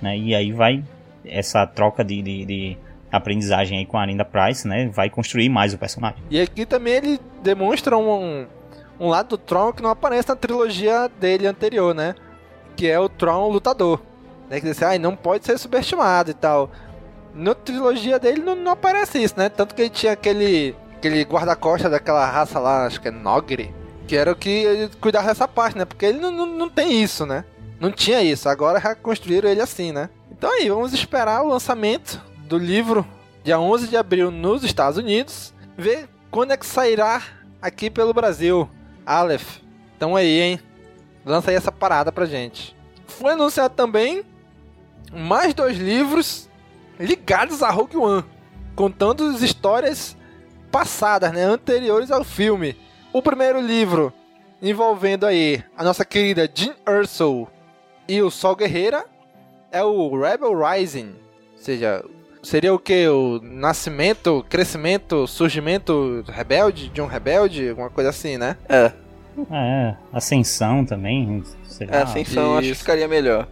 [0.00, 0.16] né?
[0.16, 0.84] E aí vai
[1.24, 2.78] essa troca de, de, de
[3.10, 4.88] aprendizagem aí com a Arinda Price, né?
[4.94, 6.22] Vai construir mais o personagem.
[6.30, 8.46] E aqui também ele demonstra um,
[9.00, 12.14] um lado do Tron que não aparece na trilogia dele anterior, né?
[12.76, 14.00] Que é o Tron lutador.
[14.48, 14.60] Né?
[14.60, 16.70] Que diz ah, não pode ser subestimado e tal.
[17.38, 19.48] Na trilogia dele não, não aparece isso, né?
[19.48, 23.72] Tanto que ele tinha aquele, aquele guarda-costas daquela raça lá, acho que é Nogri.
[24.08, 25.84] Que era o que ele cuidava dessa parte, né?
[25.84, 27.44] Porque ele não, não, não tem isso, né?
[27.78, 30.10] Não tinha isso, agora reconstruíram ele assim, né?
[30.32, 33.06] Então aí, vamos esperar o lançamento do livro
[33.44, 37.22] dia 11 de abril nos Estados Unidos, ver quando é que sairá
[37.62, 38.68] aqui pelo Brasil.
[39.06, 39.58] Aleph,
[39.96, 40.60] então aí, hein?
[41.24, 42.74] Lança aí essa parada pra gente.
[43.06, 44.24] Foi anunciado também
[45.12, 46.47] mais dois livros
[46.98, 48.24] ligados a Rogue One,
[48.74, 50.16] contando as histórias
[50.70, 52.76] passadas, né, anteriores ao filme.
[53.12, 54.12] O primeiro livro
[54.60, 57.46] envolvendo aí a nossa querida Jean Erso
[58.06, 59.04] e o Sol Guerreira
[59.70, 61.14] é o Rebel Rising,
[61.52, 62.04] ou seja,
[62.42, 68.56] seria o que o nascimento, crescimento, surgimento rebelde de um rebelde, alguma coisa assim, né?
[68.68, 68.92] É.
[69.52, 71.98] É, ascensão também, sei lá.
[71.98, 72.80] É, Ascensão acho que isso.
[72.80, 73.46] ficaria melhor.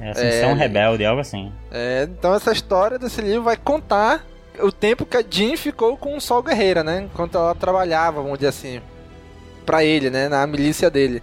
[0.00, 1.52] É, ascensão É, rebelde, algo assim.
[1.70, 4.24] É, então essa história desse livro vai contar
[4.60, 7.02] o tempo que a Jean ficou com o Sol Guerreira, né?
[7.12, 8.80] Enquanto ela trabalhava, vamos dizer assim,
[9.64, 10.28] pra ele, né?
[10.28, 11.22] Na milícia dele.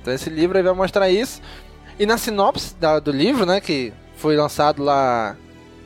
[0.00, 1.40] Então esse livro aí vai mostrar isso.
[1.98, 3.60] E na sinopse da- do livro, né?
[3.60, 5.36] Que foi lançado lá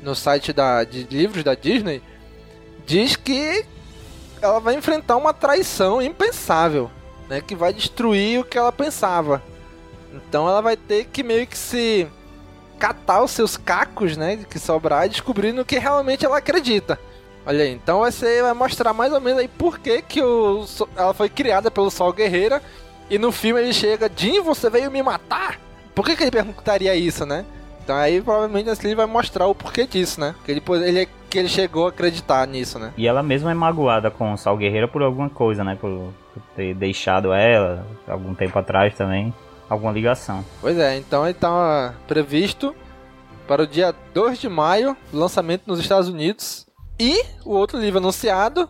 [0.02, 2.02] no site da, de livros da Disney,
[2.86, 3.64] diz que
[4.40, 6.90] ela vai enfrentar uma traição impensável,
[7.28, 7.40] né?
[7.40, 9.42] Que vai destruir o que ela pensava.
[10.12, 12.06] Então ela vai ter que meio que se
[12.78, 16.98] catar os seus cacos, né, que sobrar descobrir no que realmente ela acredita.
[17.46, 20.64] Olha aí, então vai ser vai mostrar mais ou menos aí por que, que o,
[20.96, 22.62] ela foi criada pelo Sol Guerreira
[23.10, 25.60] e no filme ele chega, Jim, você veio me matar?
[25.94, 27.44] Por que, que ele perguntaria isso, né?
[27.84, 30.34] Então aí provavelmente esse livro vai mostrar o porquê disso, né?
[30.44, 32.92] Que ele, ele, que ele chegou a acreditar nisso, né?
[32.96, 35.76] E ela mesma é magoada com o Sal Guerreira por alguma coisa, né?
[35.80, 39.34] Por, por ter deixado ela algum tempo atrás também.
[39.72, 40.44] Alguma ligação.
[40.60, 42.76] Pois é, então ele tá previsto
[43.48, 46.66] para o dia 2 de maio, lançamento nos Estados Unidos.
[47.00, 48.68] E o outro livro anunciado,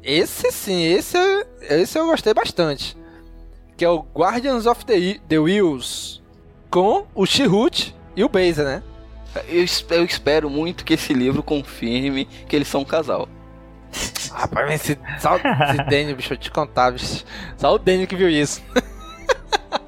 [0.00, 1.18] esse sim, esse,
[1.60, 2.96] esse eu gostei bastante.
[3.76, 6.22] Que é o Guardians of the, the Wheels.
[6.70, 8.82] Com o Chihut e o Baser, né?
[9.48, 13.28] Eu, eu espero muito que esse livro confirme que eles são um casal.
[14.30, 17.24] Rapaz, esse, só esse Daniel, bicho, eu te contar, bicho.
[17.56, 18.62] Só o Daniel que viu isso.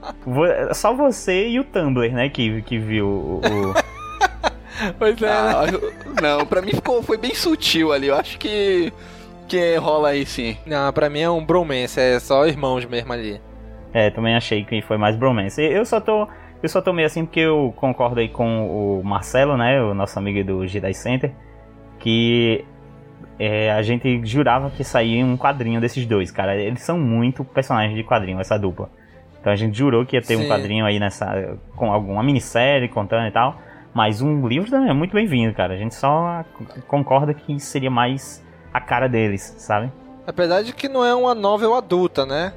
[0.75, 2.29] Só você e o Tumblr, né?
[2.29, 3.41] Que, que viu o.
[3.41, 3.75] o-
[4.99, 5.33] Pois é, né?
[5.33, 5.93] Ah, eu-
[6.23, 8.09] não, pra mim ficou, foi bem sutil ali.
[8.09, 8.93] Eu acho que,
[9.49, 10.57] que rola aí sim.
[10.67, 13.41] Não, pra mim é um bromance, é só irmãos mesmo ali.
[13.95, 15.63] É, também achei que foi mais bromance.
[15.63, 16.29] Eu só tô.
[16.63, 19.81] Eu só tô meio assim porque eu concordo aí com o Marcelo, né?
[19.83, 21.33] O nosso amigo do Jedi Center.
[21.99, 22.65] Que
[23.39, 26.55] é, a gente jurava que saía um quadrinho desses dois, cara.
[26.57, 28.91] Eles são muito personagens de quadrinho, essa dupla.
[29.41, 30.49] Então a gente jurou que ia ter um Sim.
[30.49, 31.57] quadrinho aí nessa.
[31.77, 33.57] com alguma minissérie contando e tal.
[33.95, 35.75] Mas um livro também é muito bem-vindo, cara.
[35.75, 36.45] A gente só
[36.87, 39.91] concorda que seria mais a cara deles, sabe?
[40.27, 42.53] Apesar de que não é uma novel adulta, né?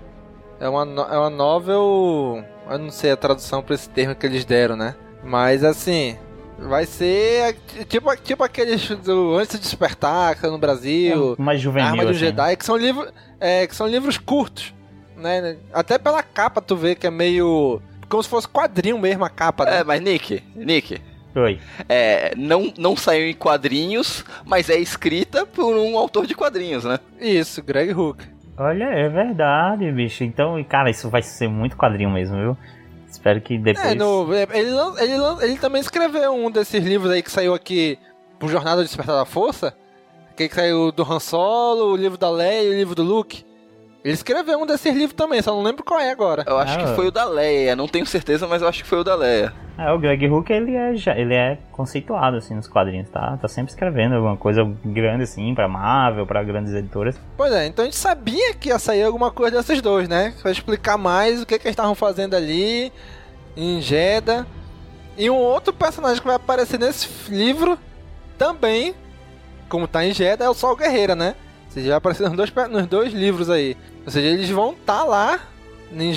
[0.59, 2.43] É uma, é uma novel.
[2.69, 4.95] Eu não sei a tradução pra esse termo que eles deram, né?
[5.23, 6.17] Mas assim.
[6.61, 7.55] Vai ser
[7.87, 11.37] tipo, tipo aqueles do Antes de Despertar, que tá no Brasil.
[11.39, 11.87] É mais juvenil.
[11.87, 12.19] Arma do assim.
[12.19, 13.09] Jedi, que são livros.
[13.39, 14.73] É, que são livros curtos.
[15.19, 15.57] Né?
[15.73, 17.81] Até pela capa tu vê que é meio.
[18.07, 19.79] Como se fosse quadrinho mesmo a capa, né?
[19.79, 20.99] É, mas Nick, Nick,
[21.35, 21.59] Oi.
[21.87, 26.99] é, não, não saiu em quadrinhos, mas é escrita por um autor de quadrinhos, né?
[27.19, 28.23] Isso, Greg Hook.
[28.57, 30.23] Olha, é verdade, bicho.
[30.23, 32.57] Então, cara, isso vai ser muito quadrinho mesmo, viu?
[33.09, 33.85] Espero que depois.
[33.85, 37.97] É, no, é, ele, ele, ele também escreveu um desses livros aí que saiu aqui
[38.37, 39.73] pro Jornada do Despertar da Força.
[40.35, 43.45] Que saiu do Han Solo, o livro da Leia e o livro do Luke.
[44.03, 46.43] Ele escreveu um desses livros também, só não lembro qual é agora.
[46.47, 46.83] Eu acho Ah.
[46.83, 49.13] que foi o da Leia, não tenho certeza, mas eu acho que foi o da
[49.13, 49.51] Leia.
[49.77, 53.37] É, o Greg Hook, ele é, já, ele é conceituado, assim, nos quadrinhos, tá?
[53.41, 57.19] Tá sempre escrevendo alguma coisa grande, assim, pra Marvel, pra grandes editoras.
[57.37, 60.33] Pois é, então a gente sabia que ia sair alguma coisa desses dois, né?
[60.41, 62.91] Pra explicar mais o que, que eles estavam fazendo ali
[63.55, 64.45] em Jeddah.
[65.17, 67.77] E um outro personagem que vai aparecer nesse livro
[68.37, 68.93] também,
[69.67, 71.35] como tá em Jeddah, é o Sol Guerreira, né?
[71.69, 73.77] Seja, vai aparecer nos dois, nos dois livros aí.
[74.05, 75.39] Ou seja, eles vão estar lá
[75.91, 76.13] em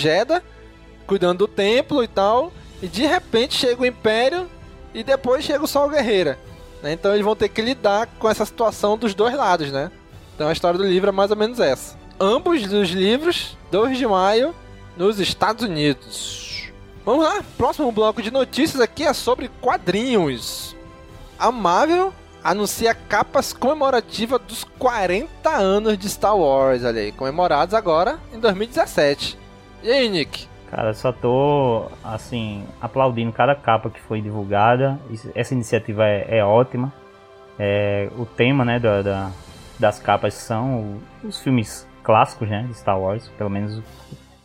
[1.07, 2.53] cuidando do templo e tal.
[2.83, 4.49] E de repente chega o Império
[4.95, 6.39] e depois chega o Sol Guerreira.
[6.83, 6.93] né?
[6.93, 9.91] Então eles vão ter que lidar com essa situação dos dois lados, né?
[10.35, 11.97] Então a história do livro é mais ou menos essa.
[12.19, 14.55] Ambos os livros, 2 de maio,
[14.97, 16.71] nos Estados Unidos.
[17.05, 20.77] Vamos lá, próximo bloco de notícias aqui é sobre quadrinhos.
[21.39, 22.13] A Marvel
[22.43, 29.39] anuncia capas comemorativas dos 40 anos de Star Wars, olha aí, comemorados agora em 2017.
[29.83, 30.47] E aí, Nick?
[30.71, 34.99] Cara, só tô, assim, aplaudindo cada capa que foi divulgada.
[35.35, 36.93] Essa iniciativa é, é ótima.
[37.59, 39.31] É, o tema, né, da, da-
[39.79, 43.29] das capas são os filmes clássicos, né, de Star Wars.
[43.37, 43.83] Pelo menos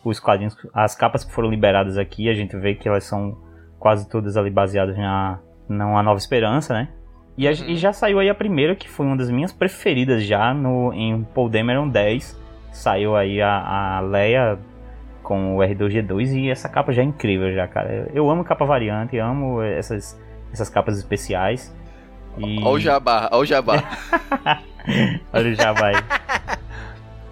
[0.04, 3.38] os quadrinhos, as capas que foram liberadas aqui, a gente vê que elas são
[3.80, 6.90] quase todas ali baseadas na numa Nova Esperança, né?
[7.38, 10.54] E, a, e, já saiu aí a primeira, que foi uma das minhas preferidas já,
[10.54, 12.38] no, em Paul Dameron 10.
[12.72, 14.58] Saiu aí a, a Leia
[15.22, 18.10] com o R2G2 e essa capa já é incrível já, cara.
[18.14, 20.20] Eu amo capa variante, amo essas,
[20.52, 21.76] essas capas especiais.
[22.38, 22.60] E...
[22.60, 23.84] Olha o jabá, olha o jabá.
[25.34, 25.96] olha o jabá aí.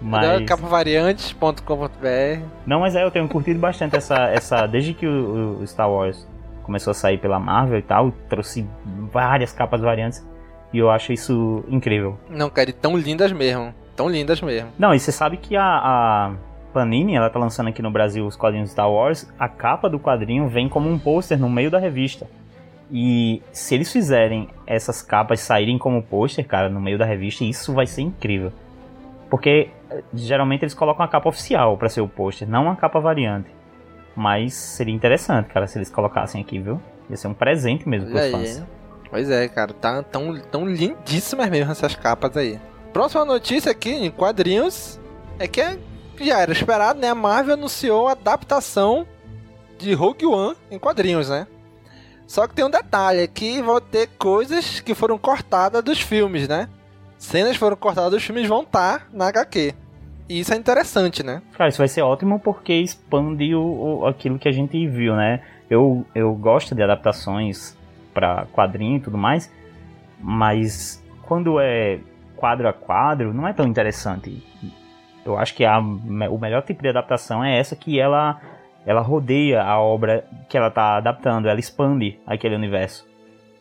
[0.00, 0.44] Mas...
[0.44, 4.28] Capavariantes.com.br Não, mas é, eu tenho curtido bastante essa.
[4.28, 6.28] essa desde que o, o Star Wars
[6.66, 8.68] começou a sair pela Marvel e tal, trouxe
[9.10, 10.26] várias capas variantes
[10.72, 12.18] e eu acho isso incrível.
[12.28, 13.72] Não, cara, e tão lindas mesmo.
[13.94, 14.68] Tão lindas mesmo.
[14.78, 16.32] Não, e você sabe que a, a
[16.72, 20.48] Panini, ela tá lançando aqui no Brasil os quadrinhos Star Wars, a capa do quadrinho
[20.48, 22.26] vem como um pôster no meio da revista.
[22.90, 27.72] E se eles fizerem essas capas saírem como pôster, cara, no meio da revista, isso
[27.72, 28.52] vai ser incrível.
[29.30, 33.00] Porque eh, geralmente eles colocam a capa oficial para ser o pôster, não a capa
[33.00, 33.55] variante.
[34.16, 36.80] Mas seria interessante, cara, se eles colocassem aqui, viu?
[37.10, 38.64] Ia ser um presente mesmo pros fãs.
[39.10, 42.58] Pois é, cara, tá tão, tão lindíssimas mesmo essas capas aí.
[42.92, 44.98] Próxima notícia aqui em quadrinhos
[45.38, 45.60] é que
[46.18, 47.10] já era esperado, né?
[47.10, 49.06] A Marvel anunciou a adaptação
[49.78, 51.46] de Rogue One em quadrinhos, né?
[52.26, 56.68] Só que tem um detalhe, aqui vão ter coisas que foram cortadas dos filmes, né?
[57.18, 59.74] Cenas foram cortadas dos filmes vão estar tá na HQ.
[60.28, 61.40] E isso é interessante, né?
[61.52, 65.40] Cara, isso vai ser ótimo porque expande o, o aquilo que a gente viu, né?
[65.70, 67.76] Eu, eu gosto de adaptações
[68.12, 69.52] para quadrinho e tudo mais,
[70.20, 72.00] mas quando é
[72.36, 74.42] quadro a quadro, não é tão interessante.
[75.24, 78.40] Eu acho que a, o melhor tipo de adaptação é essa que ela
[78.86, 83.04] ela rodeia a obra que ela tá adaptando, ela expande aquele universo.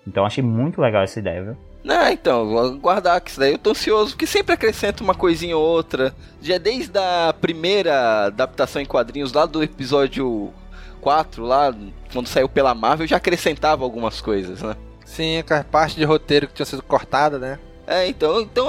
[0.08, 1.58] Então achei muito legal essa ideia, viu?
[1.86, 5.56] Não, então, vou guardar que isso daí eu tô ansioso, porque sempre acrescenta uma coisinha
[5.56, 6.16] ou outra.
[6.42, 10.52] Já desde a primeira adaptação em quadrinhos, lá do episódio
[11.00, 11.72] 4, lá,
[12.12, 14.76] quando saiu pela Marvel, já acrescentava algumas coisas, né?
[15.06, 17.60] Sim, a parte de roteiro que tinha sido cortada, né?
[17.86, 18.68] É, então, então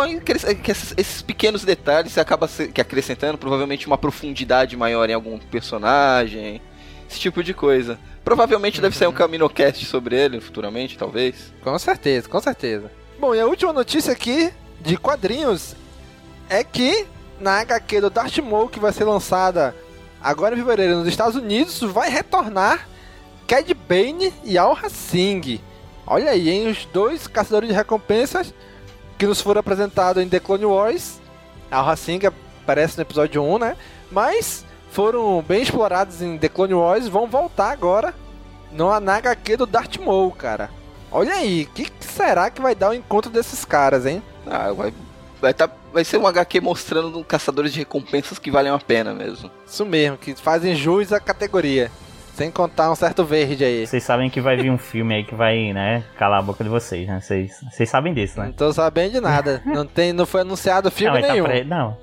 [0.98, 6.60] esses pequenos detalhes você acaba que acrescentando provavelmente uma profundidade maior em algum personagem,
[7.08, 7.98] esse tipo de coisa.
[8.22, 8.82] Provavelmente uhum.
[8.82, 11.50] deve sair um Caminocast sobre ele futuramente, talvez.
[11.62, 12.90] Com certeza, com certeza.
[13.18, 15.74] Bom, e a última notícia aqui de quadrinhos
[16.50, 17.06] é que
[17.40, 19.74] na HQ do Darth Maul, que vai ser lançada
[20.22, 22.86] agora em fevereiro nos Estados Unidos, vai retornar
[23.48, 25.60] Cad Bane e Al Singh.
[26.06, 26.68] Olha aí, hein?
[26.68, 28.52] Os dois caçadores de recompensas
[29.16, 31.18] que nos foram apresentados em The Clone Wars.
[31.70, 32.26] Al Singh
[32.62, 33.76] aparece no episódio 1, né?
[34.10, 38.14] Mas foram bem explorados em The Clone Wars vão voltar agora
[38.70, 40.70] no HQ do Darth Maul, cara.
[41.16, 44.22] Olha aí, o que, que, será que vai dar o encontro desses caras, hein?
[44.46, 44.92] Ah, vai,
[45.40, 49.50] vai, tá, vai ser um HQ mostrando caçadores de recompensas que valem a pena mesmo.
[49.66, 51.90] Isso mesmo, que fazem jus à categoria.
[52.34, 53.86] Sem contar um certo verde aí.
[53.86, 56.68] Vocês sabem que vai vir um filme aí que vai, né, calar a boca de
[56.68, 57.18] vocês, né?
[57.18, 58.48] Vocês, vocês sabem disso, né?
[58.48, 59.62] Não tô sabendo de nada.
[59.64, 61.44] não, tem, não foi anunciado filme não, nenhum.
[61.44, 61.64] Tá pre...
[61.64, 61.96] Não.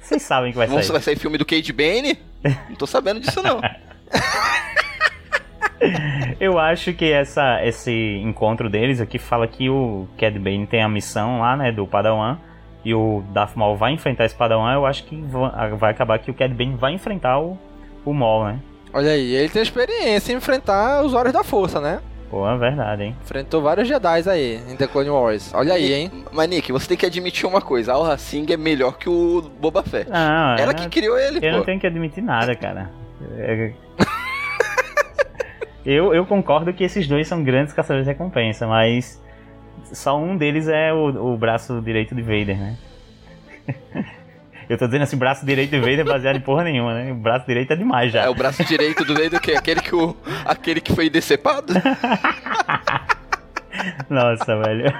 [0.00, 0.90] Vocês sabem que vai sair.
[0.90, 2.18] Vai sair filme do Cade Bane?
[2.70, 3.60] Não tô sabendo disso, não.
[6.40, 10.88] Eu acho que essa, esse encontro deles aqui fala que o Cad Bane tem a
[10.88, 12.38] missão lá, né, do Padawan.
[12.84, 14.72] E o Darth Maul vai enfrentar esse Padawan.
[14.72, 15.20] Eu acho que
[15.78, 17.58] vai acabar que o Cad Bane vai enfrentar o,
[18.04, 18.60] o Maul, né?
[18.92, 22.00] Olha aí, ele tem experiência em enfrentar os Olhos da Força, né?
[22.30, 23.16] Pô, é verdade, hein?
[23.22, 25.52] Enfrentou vários Jedi aí em The Clone Wars.
[25.54, 26.24] Olha aí, hein?
[26.30, 27.94] Mas, Nick, você tem que admitir uma coisa.
[27.94, 30.10] Al Racing é melhor que o Boba Fett.
[30.10, 31.46] Não, Ela que criou ele, eu pô.
[31.46, 32.90] Eu não tenho que admitir nada, cara.
[33.38, 33.72] É...
[35.90, 39.18] Eu, eu concordo que esses dois são grandes caçadores de recompensa, mas
[39.84, 42.76] só um deles é o, o braço direito de Vader, né?
[44.68, 47.10] Eu tô dizendo assim, braço direito de Vader baseado em porra nenhuma, né?
[47.10, 48.24] O braço direito é demais já.
[48.24, 51.72] É o braço direito do Vader que aquele que o aquele que foi decepado?
[54.10, 54.92] Nossa, velho.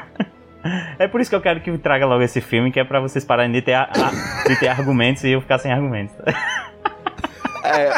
[0.99, 3.27] É por isso que eu quero que traga logo esse filme, que é pra vocês
[3.27, 6.17] pararem de ter, a, a, de ter argumentos e eu ficar sem argumentos.
[7.63, 7.93] É,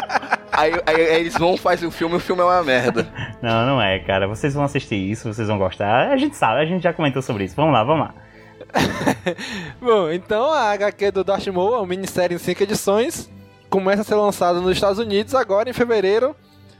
[0.51, 3.07] aí, aí, aí, eles vão fazer o filme e o filme é uma merda.
[3.41, 4.27] Não, não é, cara.
[4.27, 6.11] Vocês vão assistir isso, vocês vão gostar.
[6.11, 7.55] A gente sabe, a gente já comentou sobre isso.
[7.55, 8.15] Vamos lá, vamos lá.
[9.81, 13.29] Bom, então a HQ do Darth Maul, uma minissérie em 5 edições,
[13.69, 16.35] começa a ser lançada nos Estados Unidos agora em fevereiro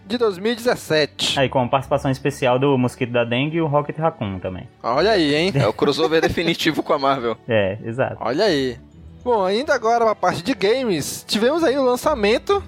[0.06, 1.40] de 2017.
[1.40, 4.68] Aí com a participação especial do Mosquito da Dengue e o Rocket Raccoon também.
[4.84, 5.52] Olha aí, hein?
[5.56, 7.38] É o crossover definitivo com a Marvel.
[7.48, 8.18] É, exato.
[8.20, 8.78] Olha aí.
[9.24, 12.64] Bom, ainda agora a parte de games, tivemos aí o lançamento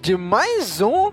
[0.00, 1.10] de mais um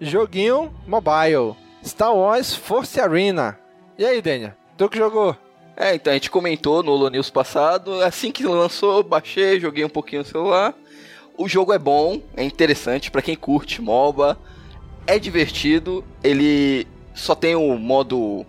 [0.00, 1.54] joguinho mobile.
[1.84, 3.58] Star Wars Force Arena.
[3.98, 4.52] E aí, Daniel?
[4.76, 5.36] Tu que jogou?
[5.76, 8.02] É, então a gente comentou no Holo News passado.
[8.02, 10.74] Assim que lançou, baixei, joguei um pouquinho no celular.
[11.36, 14.38] O jogo é bom, é interessante para quem curte MOBA.
[15.06, 18.44] é divertido, ele só tem o modo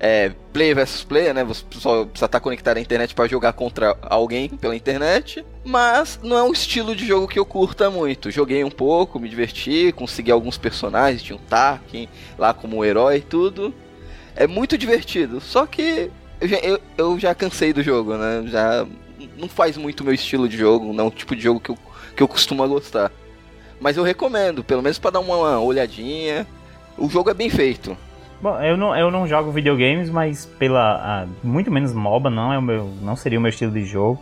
[0.00, 1.42] é, player versus player, né?
[1.44, 5.44] Você só precisa estar conectado à internet para jogar contra alguém pela internet.
[5.64, 8.30] Mas não é um estilo de jogo que eu curta muito.
[8.30, 13.22] Joguei um pouco, me diverti, consegui alguns personagens, tinha um Tarkin lá como herói e
[13.22, 13.74] tudo.
[14.36, 15.40] É muito divertido.
[15.40, 18.44] Só que eu já, eu, eu já cansei do jogo, né?
[18.46, 18.86] Já
[19.36, 21.78] não faz muito meu estilo de jogo, não é o tipo de jogo que eu,
[22.16, 23.10] que eu costumo gostar.
[23.80, 26.46] Mas eu recomendo, pelo menos para dar uma olhadinha.
[26.96, 27.96] O jogo é bem feito.
[28.40, 31.26] Bom, eu não, eu não jogo videogames, mas pela.
[31.42, 34.20] muito menos MOBA não, é o meu, não seria o meu estilo de jogo.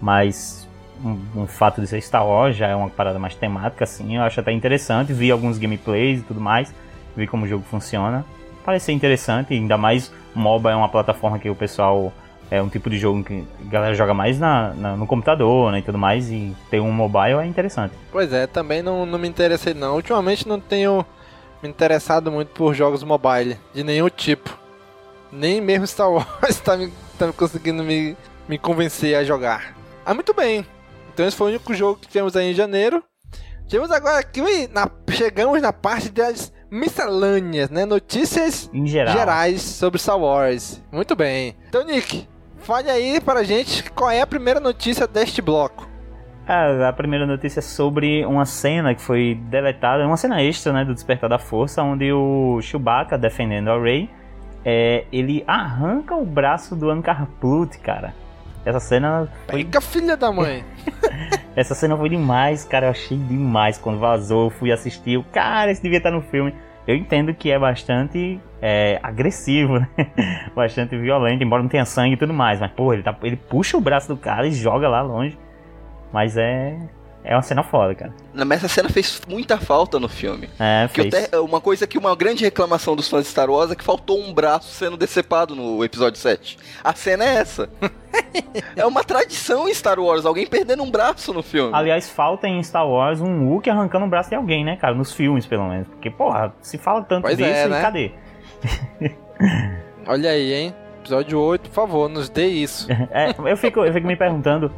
[0.00, 0.68] Mas
[1.04, 4.22] um, um, fato de ser Star Wars já é uma parada mais temática, assim, eu
[4.22, 5.12] acho até interessante.
[5.12, 6.74] Vi alguns gameplays e tudo mais,
[7.16, 8.24] vi como o jogo funciona.
[8.64, 12.12] Parece interessante, ainda mais MOBA é uma plataforma que o pessoal.
[12.52, 15.78] É um tipo de jogo que a galera joga mais na, na, no computador né,
[15.78, 17.94] e tudo mais, e ter um mobile é interessante.
[18.10, 19.94] Pois é, também não, não me interessei não.
[19.94, 21.06] Ultimamente não tenho
[21.62, 24.58] me interessado muito por jogos mobile, de nenhum tipo.
[25.30, 28.16] Nem mesmo Star Wars está me, tá conseguindo me,
[28.48, 29.76] me convencer a jogar.
[30.04, 30.66] Ah, muito bem.
[31.12, 33.02] Então esse foi o único jogo que tivemos aí em janeiro.
[33.66, 34.40] Tivemos agora aqui,
[34.72, 37.84] na, chegamos na parte das miscelâneas, né?
[37.84, 39.14] Notícias geral.
[39.14, 40.82] gerais sobre Star Wars.
[40.90, 41.56] Muito bem.
[41.68, 42.26] Então, Nick,
[42.58, 45.89] fale aí para a gente qual é a primeira notícia deste bloco.
[46.52, 50.84] Ah, a primeira notícia é sobre uma cena que foi deletada, uma cena extra, né,
[50.84, 54.10] do Despertar da Força, onde o Chewbacca, defendendo a Rey,
[54.64, 58.12] é, ele arranca o braço do Ankar Plut, cara.
[58.64, 59.62] Essa cena foi...
[59.62, 60.64] Pega filha da mãe!
[61.54, 65.70] Essa cena foi demais, cara, eu achei demais quando vazou, eu fui assistir, o cara,
[65.70, 66.52] esse devia estar no filme.
[66.84, 69.88] Eu entendo que é bastante é, agressivo, né?
[70.52, 73.76] bastante violento, embora não tenha sangue e tudo mais, mas, pô, ele, tá, ele puxa
[73.76, 75.38] o braço do cara e joga lá longe.
[76.12, 76.76] Mas é.
[77.22, 78.14] É uma cena foda, cara.
[78.32, 80.48] Mas essa cena fez muita falta no filme.
[80.58, 81.12] É, fez.
[81.12, 84.18] Te, uma coisa que uma grande reclamação dos fãs de Star Wars é que faltou
[84.18, 86.56] um braço sendo decepado no episódio 7.
[86.82, 87.68] A cena é essa.
[88.74, 91.70] é uma tradição em Star Wars, alguém perdendo um braço no filme.
[91.74, 94.94] Aliás, falta em Star Wars um Luke arrancando um braço de alguém, né, cara?
[94.94, 95.88] Nos filmes, pelo menos.
[95.88, 97.82] Porque, porra, se fala tanto pois disso, é, né?
[97.82, 98.12] cadê?
[100.06, 100.74] Olha aí, hein?
[101.00, 102.88] Episódio 8, por favor, nos dê isso.
[103.12, 104.72] é, eu, fico, eu fico me perguntando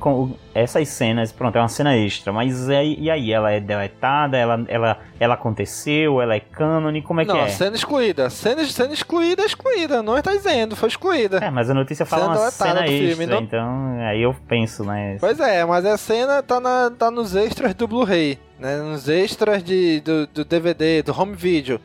[0.00, 4.36] com essas cenas, pronto, é uma cena extra, mas é, e aí, ela é deletada,
[4.36, 7.44] ela, ela, ela aconteceu, ela é cânone, como é não, que é?
[7.44, 11.38] Não, cena excluída, cena, cena excluída, excluída, não está dizendo, foi excluída.
[11.38, 13.42] É, mas a notícia fala cena uma cena extra, filme, não...
[13.42, 15.18] então aí eu penso, né?
[15.20, 19.62] Pois é, mas a cena tá, na, tá nos extras do Blu-ray, né, nos extras
[19.62, 21.78] de, do, do DVD, do home video,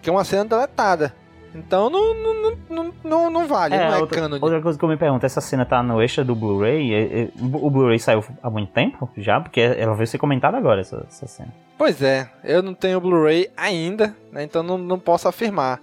[0.00, 1.12] que é uma cena deletada.
[1.54, 4.38] Então não, não, não, não, não vale, é, não é outra, canon.
[4.40, 7.32] Outra coisa que eu me pergunto, essa cena tá no extra do Blu-ray?
[7.40, 9.40] O Blu-ray saiu há muito tempo já?
[9.40, 11.52] Porque ela veio ser comentada agora, essa, essa cena.
[11.78, 15.80] Pois é, eu não tenho Blu-ray ainda, né, então não, não posso afirmar.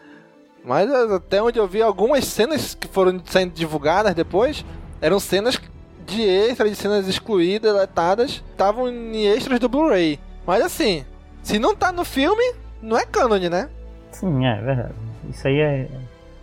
[0.63, 4.63] Mas até onde eu vi algumas cenas que foram sendo divulgadas depois,
[5.01, 5.59] eram cenas
[6.05, 10.19] de extra, de cenas excluídas, deletadas, estavam em extras do Blu-ray.
[10.45, 11.05] Mas assim,
[11.41, 13.69] se não tá no filme, não é canon, né?
[14.13, 14.93] Sim, é verdade.
[15.29, 15.87] Isso aí é,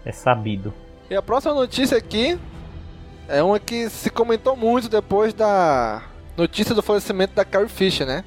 [0.05, 0.75] é sabido.
[1.09, 2.39] E a próxima notícia aqui
[3.29, 6.03] é uma que se comentou muito depois da
[6.37, 8.25] notícia do falecimento da Carrie Fisher, né?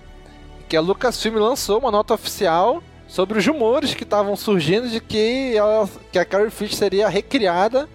[0.68, 5.56] Que a Lucasfilm lançou uma nota oficial sobre os rumores que estavam surgindo de que,
[5.56, 7.88] ela, que a Carrie Fisher seria recriada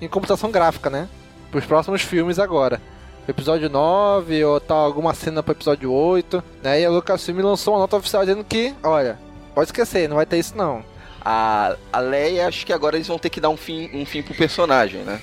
[0.00, 1.08] em computação gráfica, né?
[1.50, 2.80] Para os próximos filmes agora.
[3.26, 6.42] Episódio 9 ou tal, alguma cena para episódio 8.
[6.62, 6.80] Né?
[6.80, 9.18] E a Lucasfilm lançou uma nota oficial dizendo que, olha,
[9.54, 10.89] pode esquecer, não vai ter isso não
[11.24, 14.22] a, a Leia, acho que agora eles vão ter que dar um fim, um fim
[14.22, 15.20] pro personagem, né?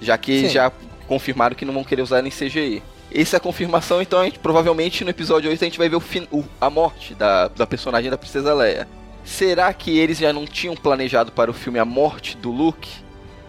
[0.00, 0.48] Já que Sim.
[0.50, 0.72] já
[1.06, 2.82] confirmaram que não vão querer usar nem CGI.
[3.12, 5.96] Essa é a confirmação, então a gente, provavelmente no episódio 8 a gente vai ver
[5.96, 8.86] o fim, o, a morte da, da personagem da Princesa Leia.
[9.24, 12.88] Será que eles já não tinham planejado para o filme a morte do Luke?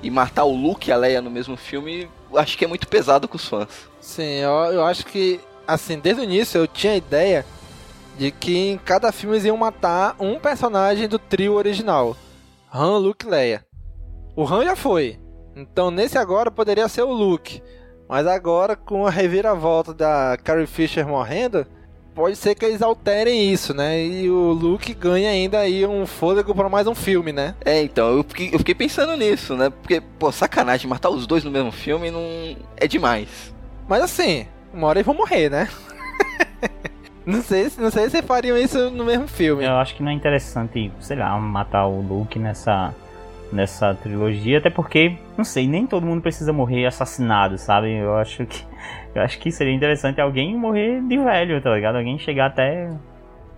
[0.01, 2.09] E matar o Luke e a Leia no mesmo filme?
[2.33, 3.67] Acho que é muito pesado com os fãs.
[3.99, 7.45] Sim, eu, eu acho que, assim, desde o início eu tinha a ideia
[8.19, 12.17] de que em cada filme eles iam matar um personagem do trio original:
[12.71, 13.65] Han, Luke e Leia.
[14.35, 15.17] O Han já foi,
[15.55, 17.63] então nesse agora poderia ser o Luke,
[18.09, 21.65] mas agora com a reviravolta da Carrie Fisher morrendo,
[22.13, 24.03] pode ser que eles alterem isso, né?
[24.03, 27.55] E o Luke ganha ainda aí um fôlego para mais um filme, né?
[27.63, 29.69] É, então, eu fiquei, eu fiquei pensando nisso, né?
[29.69, 33.53] Porque, pô, sacanagem, matar os dois no mesmo filme não é demais.
[33.87, 35.69] Mas assim, uma hora eles vão morrer, né?
[37.29, 39.63] Não sei, não sei se fariam isso no mesmo filme.
[39.63, 42.93] Eu acho que não é interessante, sei lá, matar o Luke nessa,
[43.51, 47.95] nessa trilogia, até porque, não sei, nem todo mundo precisa morrer assassinado, sabe?
[47.95, 48.65] Eu acho que
[49.13, 51.97] eu acho que seria interessante alguém morrer de velho, tá ligado?
[51.97, 52.89] Alguém chegar até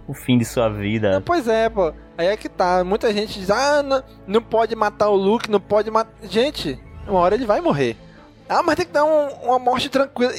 [0.07, 1.21] o fim de sua vida.
[1.25, 1.93] Pois é, pô.
[2.17, 2.83] Aí é que tá.
[2.83, 6.11] Muita gente diz, ah, não, não pode matar o Luke, não pode matar.
[6.23, 7.95] Gente, uma hora ele vai morrer.
[8.53, 10.33] Ah, mas tem que dar um- uma morte tranquila.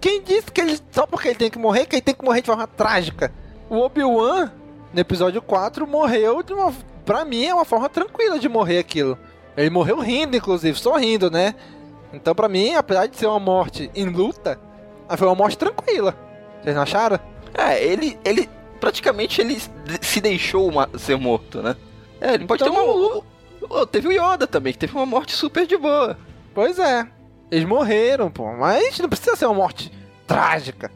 [0.00, 0.78] Quem disse que ele.
[0.90, 3.30] Só porque ele tem que morrer, que ele tem que morrer de forma trágica?
[3.68, 4.50] O Obi-Wan,
[4.92, 6.72] no episódio 4, morreu de uma.
[7.04, 9.18] Pra mim, é uma forma tranquila de morrer aquilo.
[9.56, 11.54] Ele morreu rindo, inclusive, sorrindo, né?
[12.14, 14.58] Então, pra mim, apesar de ser uma morte em luta,
[15.16, 16.14] foi uma morte tranquila.
[16.62, 17.18] Vocês não acharam?
[17.52, 18.48] É, ele, ele
[18.80, 19.60] praticamente ele
[20.00, 21.76] se deixou ser morto, né?
[22.20, 23.22] É, ele pode Então, ter uma.
[23.68, 26.16] Oh, teve o Yoda também, que teve uma morte super de boa.
[26.54, 27.06] Pois é.
[27.50, 28.52] Eles morreram, pô.
[28.52, 29.92] Mas não precisa ser uma morte
[30.26, 30.90] trágica.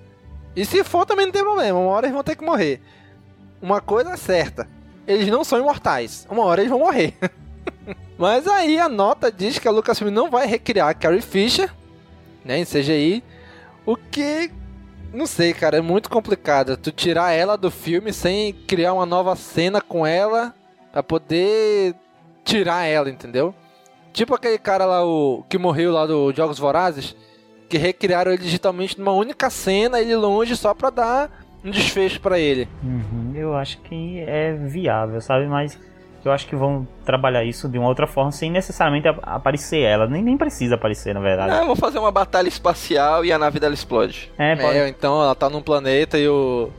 [0.56, 1.78] E se for, também não tem problema.
[1.78, 2.80] Uma hora eles vão ter que morrer.
[3.60, 4.68] Uma coisa é certa.
[5.06, 6.26] Eles não são imortais.
[6.30, 7.14] Uma hora eles vão morrer.
[8.18, 11.72] Mas aí a nota diz que a Lucasfilm não vai recriar Carrie Fisher,
[12.44, 13.22] né, em CGI.
[13.86, 14.50] O que,
[15.14, 16.76] não sei, cara, é muito complicado.
[16.76, 20.52] Tu tirar ela do filme sem criar uma nova cena com ela
[20.90, 21.94] pra poder
[22.44, 23.54] tirar ela, entendeu?
[24.18, 27.14] Tipo aquele cara lá, o que morreu lá do Jogos Vorazes,
[27.68, 31.30] que recriaram ele digitalmente numa única cena, ele longe só pra dar
[31.64, 32.68] um desfecho pra ele.
[32.82, 35.46] Uhum, eu acho que é viável, sabe?
[35.46, 35.78] Mas
[36.24, 40.08] eu acho que vão trabalhar isso de uma outra forma sem necessariamente ap- aparecer ela.
[40.08, 41.52] Nem, nem precisa aparecer, na verdade.
[41.52, 44.32] Ah, vão fazer uma batalha espacial e a nave dela explode.
[44.36, 44.78] É, pode.
[44.78, 46.70] É, então ela tá num planeta e o.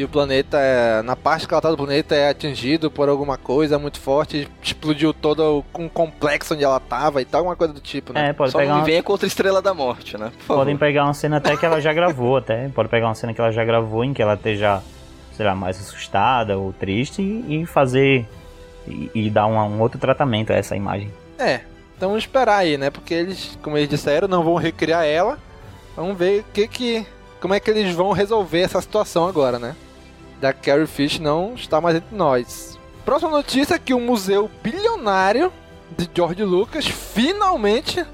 [0.00, 3.36] E o planeta, é, na parte que ela tá do planeta, é atingido por alguma
[3.36, 7.74] coisa muito forte, explodiu todo o um complexo onde ela tava e tal, alguma coisa
[7.74, 8.30] do tipo, né?
[8.30, 10.32] É, pode Só pegar não uma, venha contra a Estrela da Morte, né?
[10.38, 10.60] Por favor.
[10.62, 12.66] Podem pegar uma cena até que ela já gravou, até.
[12.70, 14.80] Pode pegar uma cena que ela já gravou em que ela esteja,
[15.36, 18.26] sei lá, mais assustada ou triste e, e fazer.
[18.88, 21.12] E, e dar uma- um outro tratamento a essa imagem.
[21.38, 21.60] É,
[21.94, 22.88] então vamos esperar aí, né?
[22.88, 25.38] Porque eles, como eles disseram, não vão recriar ela.
[25.94, 27.06] Vamos ver o que que.
[27.38, 29.76] Como é que eles vão resolver essa situação agora, né?
[30.40, 32.78] Da Carrie Fish não está mais entre nós.
[33.04, 35.52] Próxima notícia é que o museu bilionário
[35.96, 38.04] de George Lucas finalmente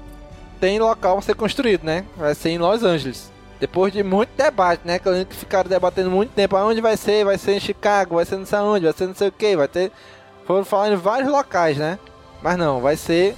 [0.59, 2.05] tem local a ser construído, né?
[2.17, 3.31] Vai ser em Los Angeles.
[3.59, 4.99] Depois de muito debate, né?
[4.99, 6.57] Que ficaram debatendo muito tempo.
[6.57, 7.23] Aonde vai ser?
[7.23, 8.15] Vai ser em Chicago?
[8.15, 8.85] Vai ser não sei aonde?
[8.85, 9.55] Vai ser não sei o que?
[9.55, 9.91] Vai ter...
[10.45, 11.97] Foram falar em vários locais, né?
[12.41, 13.35] Mas não, vai ser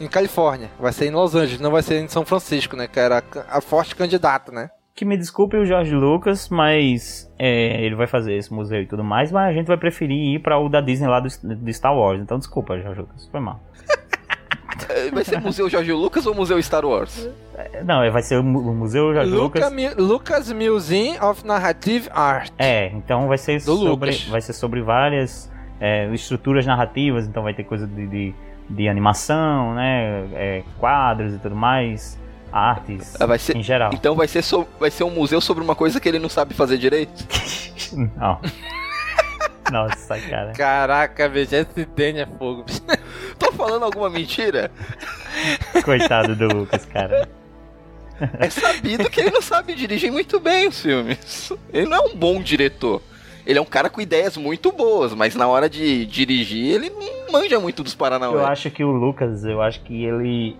[0.00, 0.70] em Califórnia.
[0.78, 2.86] Vai ser em Los Angeles, não vai ser em São Francisco, né?
[2.86, 4.70] Que era a forte candidata, né?
[4.94, 9.02] Que me desculpe o Jorge Lucas, mas é, ele vai fazer esse museu e tudo
[9.02, 11.96] mais, mas a gente vai preferir ir para o da Disney lá do, de Star
[11.96, 12.20] Wars.
[12.20, 13.60] Então desculpa, Jorge Lucas, foi mal.
[15.12, 17.28] Vai ser Museu Jorge Lucas ou Museu Star Wars?
[17.54, 19.72] É, Não, vai ser o, mu- o Museu Jorge Luca, Lucas.
[19.72, 22.50] Mi- Lucas Museum of Narrative Art.
[22.58, 24.24] É, então vai ser Do sobre, Lucas.
[24.28, 28.34] vai ser sobre várias é, estruturas narrativas, então vai ter coisa de, de,
[28.68, 32.18] de animação, né, é, quadros e tudo mais,
[32.52, 33.90] artes Ah, vai ser- em geral.
[33.94, 36.54] Então vai ser, so- vai ser um museu sobre uma coisa que ele não sabe
[36.54, 37.26] fazer direito?
[37.92, 38.40] Não.
[39.70, 40.52] Nossa, cara.
[40.52, 42.64] Caraca, bicho, esse Danny é fogo.
[43.38, 44.70] Tô falando alguma mentira?
[45.84, 47.28] Coitado do Lucas, cara.
[48.38, 51.52] É sabido que ele não sabe dirigir muito bem os filmes.
[51.72, 53.02] Ele não é um bom diretor.
[53.44, 57.32] Ele é um cara com ideias muito boas, mas na hora de dirigir, ele não
[57.32, 58.44] manja muito dos Eu Paranauê.
[58.44, 60.56] acho que o Lucas, eu acho que ele.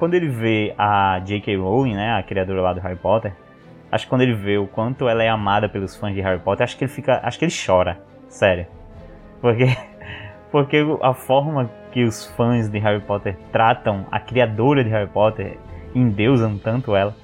[0.00, 1.58] Quando ele vê a J.K.
[1.58, 3.34] Rowling, né, a criadora lá do Harry Potter,
[3.92, 6.64] acho que quando ele vê o quanto ela é amada pelos fãs de Harry Potter,
[6.64, 7.20] acho que ele fica.
[7.22, 8.00] Acho que ele chora.
[8.26, 8.66] Sério.
[9.42, 9.66] Porque.
[10.50, 15.58] Porque a forma que os fãs de Harry Potter tratam a criadora de Harry Potter,
[15.94, 17.14] endeusam tanto ela.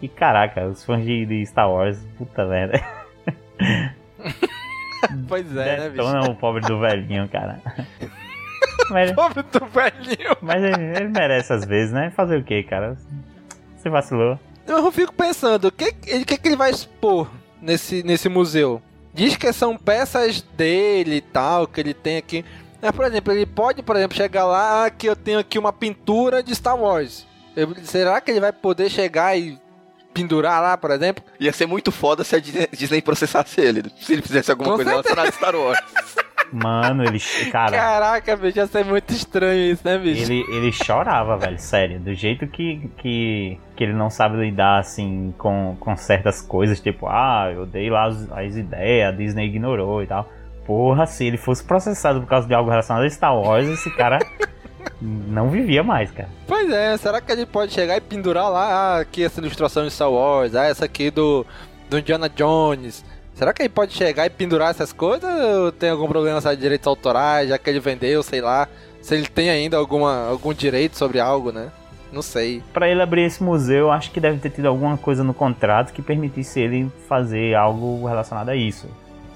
[0.00, 2.80] E caraca, os fãs de, de Star Wars, puta merda.
[5.28, 6.04] Pois é, né, bicho?
[6.04, 7.60] Detona o pobre do velhinho, cara.
[8.90, 10.36] Mas, Pobre do velhinho.
[10.42, 12.10] mas ele, ele merece às vezes, né?
[12.16, 12.96] Fazer o que, cara?
[13.76, 14.38] Você vacilou.
[14.66, 17.28] Eu fico pensando, o que, que, que ele vai expor
[17.60, 18.80] nesse, nesse museu?
[19.12, 22.44] Diz que são peças dele e tal, que ele tem aqui.
[22.80, 25.72] Mas, por exemplo, ele pode, por exemplo, chegar lá, ah, que eu tenho aqui uma
[25.72, 27.26] pintura de Star Wars.
[27.56, 29.58] Eu- será que ele vai poder chegar e
[30.14, 31.24] pendurar lá, por exemplo?
[31.40, 33.82] Ia ser muito foda se a Disney- processasse ele.
[34.00, 35.80] Se ele fizesse alguma Com coisa relacionada a Star Wars.
[36.52, 37.20] Mano, ele.
[37.50, 40.30] Cara, Caraca, bicho, ia ser muito estranho isso, né, bicho?
[40.30, 42.00] ele, ele chorava, velho, sério.
[42.00, 46.80] Do jeito que, que, que ele não sabe lidar, assim, com, com certas coisas.
[46.80, 50.28] Tipo, ah, eu dei lá as, as ideias, a Disney ignorou e tal.
[50.66, 54.18] Porra, se ele fosse processado por causa de algo relacionado a Star Wars, esse cara
[55.00, 56.28] não vivia mais, cara.
[56.46, 59.90] Pois é, será que ele pode chegar e pendurar lá, ah, aqui essa ilustração de
[59.92, 61.46] Star Wars, ah, essa aqui do,
[61.88, 63.04] do Indiana Jones.
[63.40, 66.62] Será que ele pode chegar e pendurar essas coisas ou tem algum problema sabe, de
[66.62, 68.68] direitos autorais, já que ele vendeu, sei lá,
[69.00, 71.70] se ele tem ainda alguma, algum direito sobre algo, né?
[72.12, 72.62] Não sei.
[72.70, 75.94] Pra ele abrir esse museu, eu acho que deve ter tido alguma coisa no contrato
[75.94, 78.86] que permitisse ele fazer algo relacionado a isso.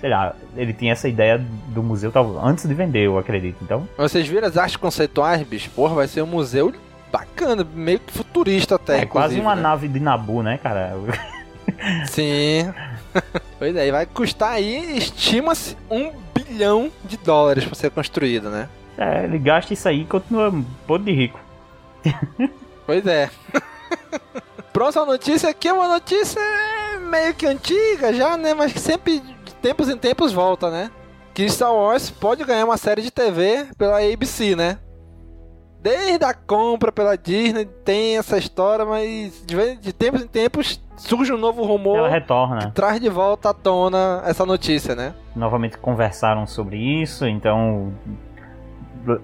[0.02, 3.56] sei lá, ele tinha essa ideia do museu antes de vender, eu acredito.
[3.62, 5.70] Então, Vocês viram as artes conceituais, bicho?
[5.70, 6.74] Porra, vai ser um museu
[7.10, 8.98] bacana, meio futurista até.
[8.98, 9.62] é quase uma né?
[9.62, 10.92] nave de Nabu, né, cara?
[12.06, 12.70] Sim.
[13.58, 18.68] pois é, e vai custar aí, estima-se, um bilhão de dólares pra ser construído, né?
[18.96, 20.52] É, ele gasta isso aí e continua
[20.86, 21.40] podre de rico.
[22.86, 23.30] Pois é.
[24.72, 26.40] Próxima notícia aqui é uma notícia
[27.00, 28.54] meio que antiga já, né?
[28.54, 30.90] Mas que sempre, de tempos em tempos, volta, né?
[31.32, 34.78] Que Star Wars pode ganhar uma série de TV pela ABC, né?
[35.84, 41.36] Desde a compra pela Disney tem essa história, mas de, tempos em tempos surge um
[41.36, 42.70] novo rumor Ela retorna.
[42.70, 45.12] traz de volta à tona essa notícia, né?
[45.36, 47.92] Novamente conversaram sobre isso, então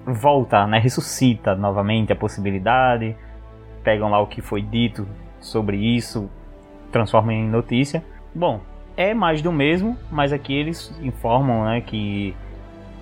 [0.05, 0.77] volta, né?
[0.77, 3.17] Ressuscita novamente a possibilidade.
[3.83, 5.07] Pegam lá o que foi dito
[5.39, 6.29] sobre isso,
[6.91, 8.05] transformam em notícia.
[8.35, 8.61] Bom,
[8.95, 12.35] é mais do mesmo, mas aqui eles informam, né, que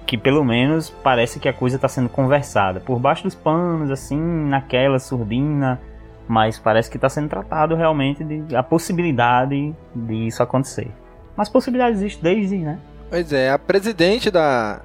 [0.09, 4.17] que pelo menos parece que a coisa está sendo conversada por baixo dos panos, assim,
[4.17, 5.79] naquela surdina,
[6.27, 10.91] mas parece que está sendo tratado realmente de a possibilidade de isso acontecer.
[11.37, 12.79] Mas possibilidade existe desde, né?
[13.07, 14.81] Pois é, a presidente da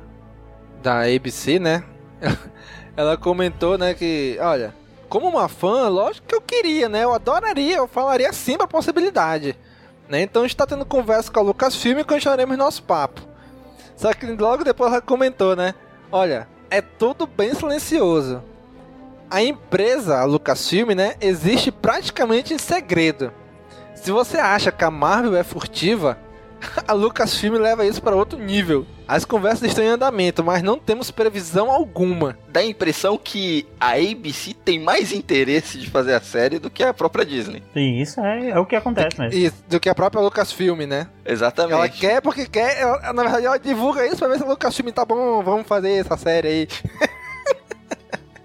[0.82, 1.82] da ABC, né?
[2.94, 4.74] Ela comentou, né, que, olha,
[5.08, 7.02] como uma fã, lógico que eu queria, né?
[7.02, 9.56] Eu adoraria, eu falaria sim pra possibilidade.
[10.06, 10.20] Né?
[10.20, 13.33] Então a gente tá tendo conversa com a Lucasfilm e continuaremos nosso papo.
[13.96, 15.74] Só que logo depois ela comentou, né?
[16.10, 18.42] Olha, é tudo bem silencioso.
[19.30, 23.32] A empresa, a Lucasfilm, né, existe praticamente em segredo.
[23.94, 26.18] Se você acha que a Marvel é furtiva,
[26.86, 28.86] a Lucasfilm leva isso para outro nível.
[29.06, 32.38] As conversas estão em andamento, mas não temos previsão alguma.
[32.48, 36.82] Dá a impressão que a ABC tem mais interesse de fazer a série do que
[36.82, 37.62] a própria Disney.
[37.76, 39.38] E isso é, é o que acontece mesmo.
[39.38, 41.06] Isso, do que a própria Lucasfilm, né?
[41.24, 41.74] Exatamente.
[41.74, 44.88] Ela quer porque quer, ela- na verdade ela divulga isso pra ver se a Lucasfilm
[44.90, 46.68] tá bom, vamos fazer essa série aí.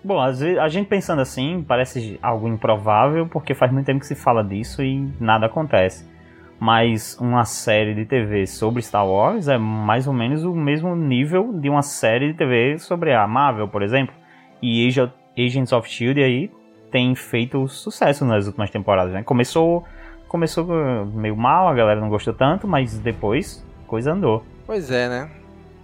[0.02, 4.08] Bom, às vezes, a gente pensando assim parece algo improvável, porque faz muito tempo que
[4.08, 6.06] se fala disso e nada acontece.
[6.60, 11.54] Mas uma série de TV sobre Star Wars é mais ou menos o mesmo nível
[11.54, 14.14] de uma série de TV sobre a Marvel, por exemplo.
[14.62, 16.52] E Age- Agents of Shield aí
[16.92, 19.24] tem feito sucesso nas últimas temporadas, né?
[19.24, 19.86] Começou,
[20.28, 24.44] começou uh, meio mal, a galera não gostou tanto, mas depois coisa andou.
[24.66, 25.30] Pois é, né?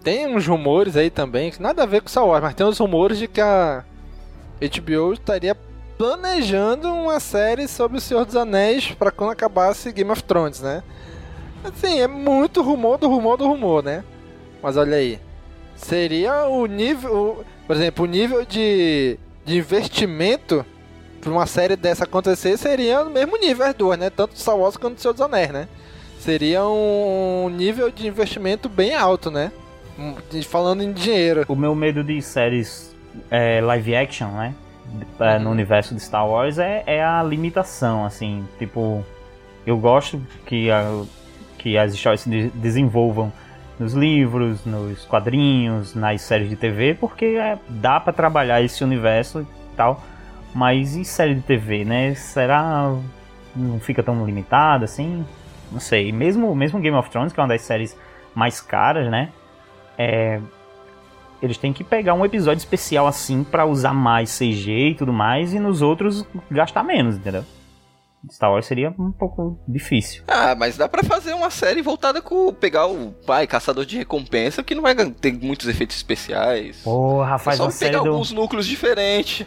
[0.03, 2.77] Tem uns rumores aí também, que nada a ver com Star Wars, mas tem uns
[2.77, 3.83] rumores de que a
[4.61, 5.55] HBO estaria
[5.97, 10.83] planejando uma série sobre o Senhor dos Anéis pra quando acabasse Game of Thrones, né?
[11.63, 14.03] Assim, é muito rumor do rumor do rumor, né?
[14.61, 15.19] Mas olha aí.
[15.75, 17.13] Seria o nível.
[17.39, 20.63] o- por exemplo, o nível de, de investimento
[21.19, 24.09] pra uma série dessa acontecer seria no mesmo nível as duas, né?
[24.09, 25.67] Tanto Star Wars quanto o Senhor dos Anéis, né?
[26.19, 29.51] Seria um nível de investimento bem alto, né?
[29.97, 31.45] Hum, Falando em dinheiro.
[31.47, 32.93] O meu medo de séries
[33.31, 34.53] é, live action, né?
[35.19, 39.03] É, no universo de Star Wars é, é a limitação, assim, tipo,
[39.65, 41.03] eu gosto que, a-
[41.57, 43.31] que as histórias se de- desenvolvam
[43.79, 49.41] nos livros, nos quadrinhos, nas séries de TV, porque é, dá pra trabalhar esse universo
[49.41, 50.01] e tal,
[50.53, 52.15] mas e série de TV, né?
[52.15, 52.95] Será
[53.55, 55.25] não fica tão limitado assim?
[55.71, 56.11] Não sei.
[56.11, 57.97] Mesmo mesmo Game of Thrones, que é uma das séries
[58.33, 59.29] mais caras, né?
[59.97, 60.39] É,
[61.45, 65.53] eles têm que pegar um episódio especial assim pra usar mais CG e tudo mais,
[65.53, 67.43] e nos outros gastar menos, entendeu?
[68.31, 70.23] Star Wars seria um pouco difícil.
[70.27, 74.63] Ah, mas dá pra fazer uma série voltada com pegar o pai caçador de recompensa,
[74.63, 76.77] que não vai ter muitos efeitos especiais.
[76.83, 78.09] Porra, é faz só uma pegar do.
[78.09, 79.45] alguns núclos diferentes.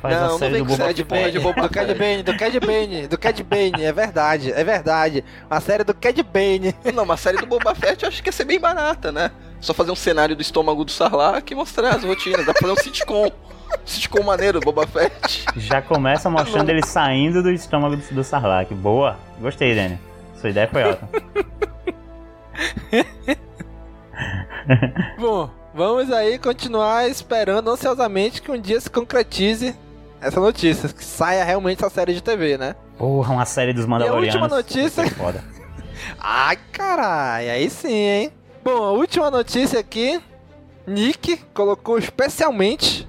[0.00, 2.36] Faz Não, uma não vem do com de porra de Boba do Cad Bane, do
[2.36, 5.24] Cad Bane, do Cad Bane, é verdade, é verdade.
[5.50, 6.74] Uma série do Cad Bane.
[6.94, 9.30] Não, uma série do Boba Fett eu acho que ia ser bem barata, né?
[9.60, 12.46] Só fazer um cenário do estômago do Sarlacc e mostrar as rotinas.
[12.46, 13.30] Dá pra fazer um sitcom.
[13.84, 15.44] Sitcom maneiro, Boba Fett.
[15.56, 18.72] Já começa mostrando ele saindo do estômago do, do Sarlacc.
[18.74, 19.98] Boa, gostei, Daniel.
[20.40, 21.08] Sua ideia foi ótima.
[25.18, 29.74] Bom, vamos aí continuar esperando ansiosamente que um dia se concretize
[30.20, 32.74] essa notícia, que saia realmente essa série de TV, né?
[32.96, 34.34] Porra, uma série dos Mandalorianos.
[34.34, 34.86] última notícia?
[34.86, 35.44] Isso é Foda.
[36.18, 38.32] Ai, caralho, aí sim, hein?
[38.70, 40.20] Bom, a última notícia aqui,
[40.86, 43.08] Nick colocou especialmente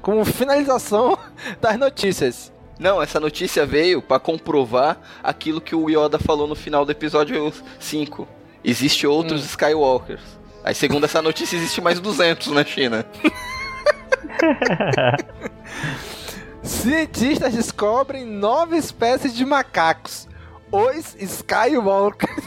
[0.00, 1.18] como finalização
[1.60, 2.50] das notícias.
[2.78, 7.52] Não, essa notícia veio pra comprovar aquilo que o Yoda falou no final do episódio
[7.78, 8.26] 5.
[8.64, 9.44] Existe outros Hum.
[9.44, 10.22] Skywalkers.
[10.64, 13.04] Aí, segundo essa notícia, existe mais 200 na China.
[16.64, 20.26] Cientistas descobrem nove espécies de macacos,
[20.72, 22.42] os Skywalkers.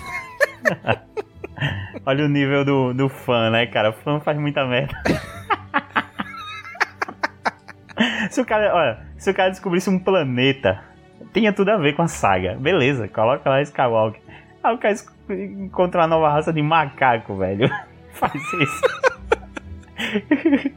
[2.06, 3.90] Olha o nível do, do fã, né, cara?
[3.90, 4.96] O fã faz muita merda.
[8.30, 10.84] se o cara, olha, se o cara descobrisse um planeta,
[11.34, 12.56] tinha tudo a ver com a saga.
[12.56, 14.22] Beleza, coloca lá Skywalker.
[14.64, 14.96] Aí o cara
[15.30, 17.70] encontra uma nova raça de macaco, velho.
[18.14, 18.82] Faz isso.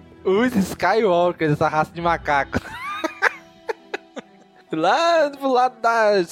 [0.25, 2.59] Os Skywalkers, essa raça de macaco.
[4.71, 6.23] lá do lado da,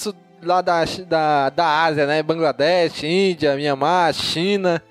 [0.43, 2.22] lá da, da, da Ásia, né?
[2.22, 4.82] Bangladesh, Índia, Myanmar, China.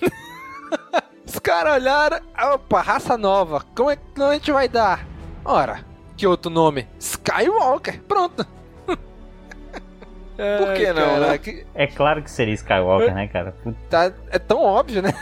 [1.26, 2.20] Os caras olharam,
[2.54, 5.06] opa, raça nova, como é que a gente vai dar?
[5.44, 5.84] Ora,
[6.16, 6.88] que outro nome?
[6.98, 8.44] Skywalker, pronto.
[8.86, 11.38] Por que não, cara, né?
[11.38, 13.54] que- É claro que seria Skywalker, né, cara?
[13.88, 15.12] Tá- é tão óbvio, né?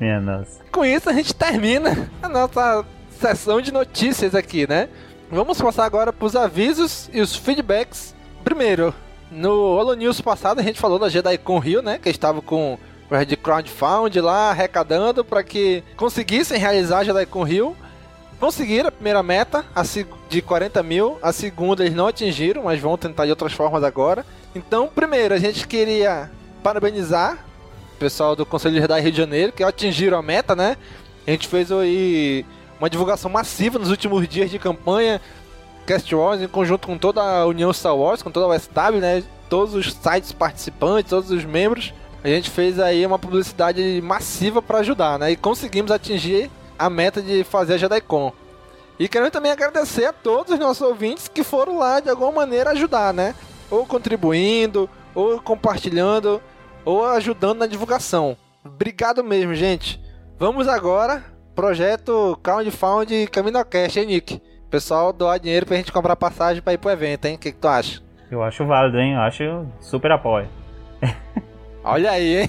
[0.00, 0.62] minha nossa.
[0.72, 4.88] Com isso a gente termina a nossa sessão de notícias aqui, né?
[5.34, 8.14] Vamos passar agora para os avisos e os feedbacks.
[8.44, 8.94] Primeiro,
[9.30, 11.98] no Holo News passado a gente falou da JediCon Rio, né?
[11.98, 12.78] Que estava com
[13.10, 17.76] o Red Crowdfund lá arrecadando para que conseguissem realizar a JediCon Rio.
[18.38, 19.82] Conseguiram a primeira meta a
[20.28, 24.26] de 40 mil, a segunda eles não atingiram, mas vão tentar de outras formas agora.
[24.54, 26.30] Então, primeiro, a gente queria
[26.62, 27.42] parabenizar
[27.96, 30.76] o pessoal do Conselho Jedi Rio de Janeiro, que atingiram a meta, né?
[31.26, 32.44] A gente fez aí
[32.82, 35.20] uma divulgação massiva nos últimos dias de campanha,
[35.86, 39.22] Cast Wars, em conjunto com toda a União Star Wars, com toda a USW, né?
[39.48, 41.94] Todos os sites participantes, todos os membros.
[42.24, 45.30] A gente fez aí uma publicidade massiva para ajudar, né?
[45.30, 48.32] E conseguimos atingir a meta de fazer a JediCon.
[48.98, 52.70] E queremos também agradecer a todos os nossos ouvintes que foram lá de alguma maneira
[52.70, 53.32] ajudar, né?
[53.70, 56.42] Ou contribuindo, ou compartilhando,
[56.84, 58.36] ou ajudando na divulgação.
[58.64, 60.02] Obrigado mesmo, gente.
[60.36, 61.24] Vamos agora,
[61.54, 64.42] projeto Crowdfund Caminocast, hein, Nick?
[64.70, 67.34] Pessoal, doar dinheiro pra gente comprar passagem pra ir pro evento, hein?
[67.34, 68.00] O que, que tu acha?
[68.30, 69.12] Eu acho válido, hein?
[69.14, 70.48] Eu acho super apoio.
[71.84, 72.48] Olha aí, hein?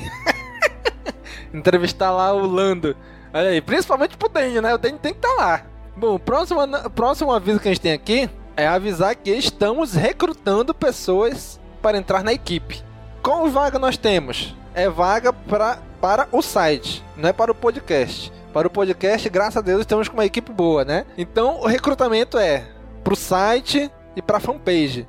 [1.53, 2.95] Entrevistar lá o Lando.
[3.33, 4.73] Olha aí, principalmente pro Daniel, né?
[4.73, 5.61] O Daniel tem que estar lá.
[5.95, 10.73] Bom, o próximo, próximo aviso que a gente tem aqui é avisar que estamos recrutando
[10.73, 12.81] pessoas para entrar na equipe.
[13.21, 14.55] Qual vaga nós temos?
[14.73, 18.31] É vaga pra, para o site, não é para o podcast.
[18.53, 21.07] Para o podcast, graças a Deus, estamos com uma equipe boa, né?
[21.17, 22.63] Então, o recrutamento é
[23.03, 25.07] pro site e pra fanpage.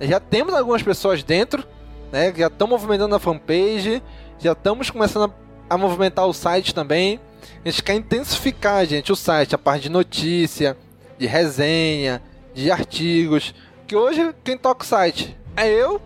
[0.00, 1.66] Já temos algumas pessoas dentro,
[2.12, 2.32] né?
[2.36, 4.00] Já estão movimentando a fanpage,
[4.38, 5.34] já estamos começando
[5.68, 7.18] a, a movimentar o site também.
[7.64, 10.76] A gente quer intensificar, gente, o site, a parte de notícia,
[11.18, 12.22] de resenha,
[12.54, 13.52] de artigos.
[13.88, 16.00] Que hoje quem toca o site é eu,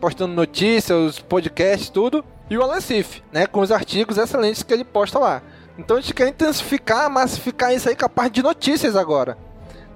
[0.00, 3.44] postando notícias, os podcasts, tudo, e o Alessif, né?
[3.44, 5.42] Com os artigos excelentes que ele posta lá.
[5.78, 9.38] Então a gente quer intensificar, massificar isso aí com a parte de notícias agora.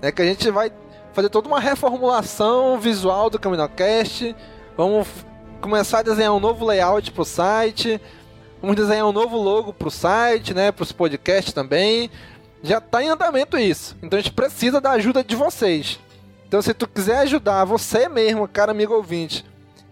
[0.00, 0.12] Né?
[0.12, 0.70] Que a gente vai
[1.12, 4.34] fazer toda uma reformulação visual do CaminoCast.
[4.76, 5.08] Vamos
[5.60, 8.00] começar a desenhar um novo layout pro site.
[8.60, 10.70] Vamos desenhar um novo logo pro site, né?
[10.70, 12.08] Pros podcasts também.
[12.62, 13.96] Já tá em andamento isso.
[14.00, 15.98] Então a gente precisa da ajuda de vocês.
[16.46, 19.44] Então se tu quiser ajudar você mesmo, cara amigo ouvinte,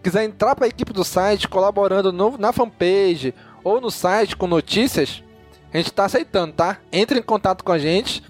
[0.04, 3.34] quiser entrar para a equipe do site colaborando no- na fanpage
[3.64, 5.22] ou no site com notícias,
[5.72, 6.78] a gente tá aceitando, tá?
[6.92, 8.22] Entre em contato com a gente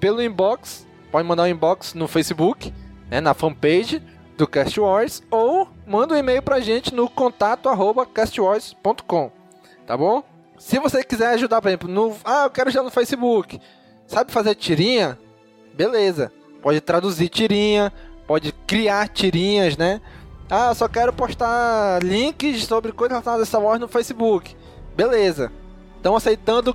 [0.00, 2.72] pelo inbox, pode mandar um inbox no Facebook,
[3.10, 4.02] né, na fanpage
[4.36, 9.30] do Cast Wars, ou manda um e-mail pra gente no contato arroba castwars.com,
[9.86, 10.22] tá bom?
[10.58, 13.60] Se você quiser ajudar, por exemplo, no, ah, eu quero ajudar no Facebook,
[14.06, 15.18] sabe fazer tirinha?
[15.74, 16.32] Beleza,
[16.62, 17.92] pode traduzir tirinha,
[18.26, 20.00] pode criar tirinhas, né?
[20.48, 24.56] Ah, eu só quero postar links sobre coisas relacionadas a Star Wars no Facebook.
[24.96, 25.52] Beleza.
[26.00, 26.74] Estão aceitando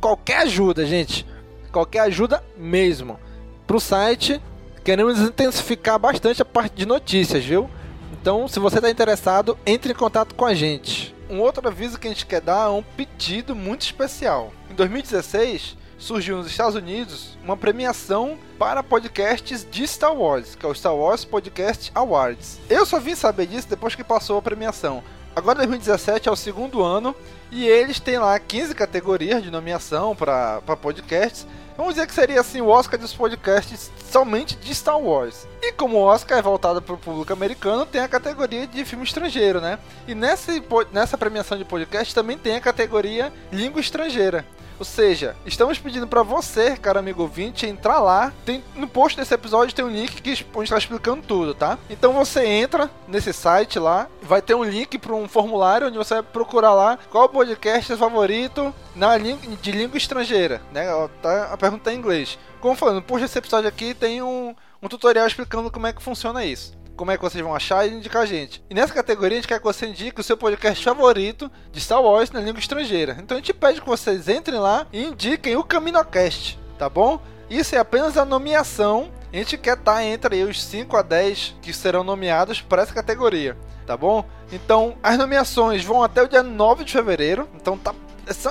[0.00, 1.26] qualquer ajuda, gente.
[1.72, 3.18] Qualquer ajuda mesmo.
[3.66, 4.40] Pro site,
[4.84, 7.68] queremos intensificar bastante a parte de notícias, viu?
[8.12, 11.12] Então, se você está interessado, entre em contato com a gente.
[11.28, 14.52] Um outro aviso que a gente quer dar é um pedido muito especial.
[14.70, 20.68] Em 2016, surgiu nos Estados Unidos uma premiação para podcasts de Star Wars, que é
[20.68, 22.60] o Star Wars Podcast Awards.
[22.70, 25.02] Eu só vim saber disso depois que passou a premiação.
[25.34, 27.12] Agora 2017 é o segundo ano
[27.52, 31.46] e eles têm lá 15 categorias de nomeação para podcasts.
[31.76, 35.46] Vamos dizer que seria assim o Oscar dos podcasts somente de Star Wars.
[35.60, 39.04] E como o Oscar é voltado para o público americano, tem a categoria de filme
[39.04, 39.78] estrangeiro, né?
[40.08, 40.52] E nessa,
[40.92, 44.46] nessa premiação de podcast também tem a categoria língua estrangeira.
[44.82, 48.32] Ou seja, estamos pedindo para você, cara amigo ouvinte, entrar lá.
[48.44, 51.78] Tem, no post desse episódio tem um link que onde está explicando tudo, tá?
[51.88, 56.14] Então você entra nesse site lá, vai ter um link para um formulário onde você
[56.14, 60.88] vai procurar lá qual podcast favorito na língua, de língua estrangeira, né?
[61.22, 62.36] Tá, a pergunta é em inglês.
[62.60, 64.52] Como falando, no post desse episódio aqui tem um,
[64.82, 66.72] um tutorial explicando como é que funciona isso.
[66.96, 68.62] Como é que vocês vão achar e indicar a gente.
[68.68, 72.02] E nessa categoria a gente quer que você indique o seu podcast favorito de Star
[72.02, 73.16] Wars na língua estrangeira.
[73.20, 77.20] Então a gente pede que vocês entrem lá e indiquem o Caminocast, tá bom?
[77.48, 79.10] Isso é apenas a nomeação.
[79.32, 83.56] A gente quer estar entre os 5 a 10 que serão nomeados para essa categoria,
[83.86, 84.24] tá bom?
[84.52, 87.94] Então, as nomeações vão até o dia 9 de fevereiro, então tá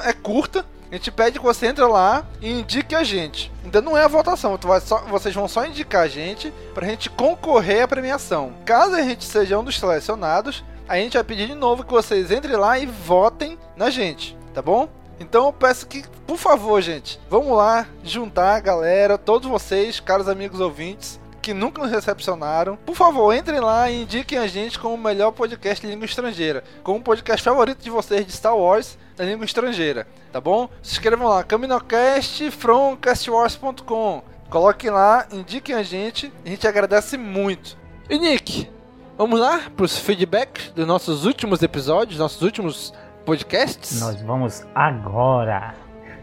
[0.03, 0.65] é curta.
[0.91, 3.49] A gente pede que você entre lá e indique a gente.
[3.63, 7.83] Ainda não é a votação, só, vocês vão só indicar a gente pra gente concorrer
[7.83, 8.53] à premiação.
[8.65, 12.29] Caso a gente seja um dos selecionados, a gente vai pedir de novo que vocês
[12.29, 14.89] entrem lá e votem na gente, tá bom?
[15.17, 20.27] Então eu peço que, por favor, gente, vamos lá juntar a galera, todos vocês, caros
[20.27, 22.77] amigos ouvintes, que nunca nos recepcionaram.
[22.77, 26.63] Por favor, entrem lá e indiquem a gente como o melhor podcast de língua estrangeira,
[26.83, 30.69] como o podcast favorito de vocês de Star Wars da língua estrangeira, tá bom?
[30.81, 34.23] Se inscrevam lá, caminocast from castwars.com.
[34.49, 37.77] Coloquem lá, indiquem a gente, a gente agradece muito.
[38.09, 38.69] E Nick,
[39.17, 42.93] vamos lá para os feedbacks dos nossos últimos episódios, nossos últimos
[43.25, 43.99] podcasts?
[43.99, 45.73] Nós vamos agora.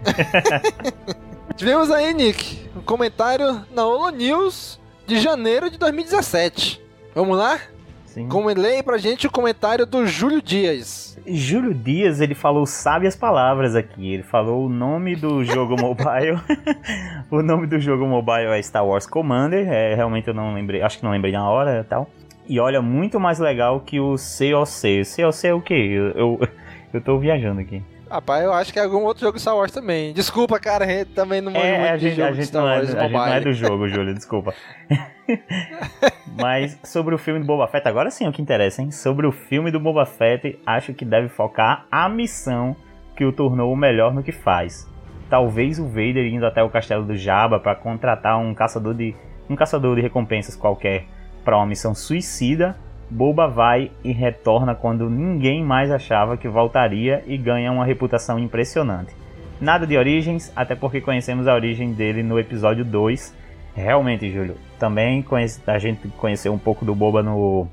[1.56, 4.78] Tivemos aí, Nick, um comentário na Holo News
[5.08, 6.80] de janeiro de 2017.
[7.14, 7.58] Vamos lá?
[8.04, 8.28] Sim.
[8.28, 11.18] Como leia pra gente o comentário do Júlio Dias.
[11.26, 14.12] Júlio Dias, ele falou sábias palavras aqui.
[14.12, 16.38] Ele falou o nome do jogo mobile.
[17.30, 19.66] o nome do jogo mobile é Star Wars Commander.
[19.66, 22.10] É, realmente eu não lembrei, acho que não lembrei na hora e tal.
[22.46, 25.00] E olha, muito mais legal que o COC.
[25.00, 25.74] O COC é o quê?
[25.74, 26.48] Eu, eu,
[26.92, 27.82] eu tô viajando aqui.
[28.10, 30.14] Rapaz, eu acho que é algum outro jogo Star Wars também.
[30.14, 32.46] Desculpa, cara, a gente também não manja é, muito a gente, de jogo a gente
[32.46, 34.54] Star não é, Wars a gente não é do jogo, Júlio, desculpa.
[36.40, 38.90] Mas sobre o filme do Boba Fett, agora sim é o que interessa, hein?
[38.90, 42.74] Sobre o filme do Boba Fett, acho que deve focar a missão
[43.14, 44.88] que o tornou o melhor no que faz.
[45.28, 49.14] Talvez o Vader indo até o castelo do Jabba para contratar um caçador de
[49.50, 51.04] um caçador de recompensas qualquer
[51.44, 52.76] para uma missão suicida
[53.10, 59.14] Boba vai e retorna quando ninguém mais achava que voltaria e ganha uma reputação impressionante.
[59.60, 63.34] Nada de origens, até porque conhecemos a origem dele no episódio 2.
[63.74, 67.66] Realmente, Júlio, também conhece, a gente conheceu um pouco do Boba no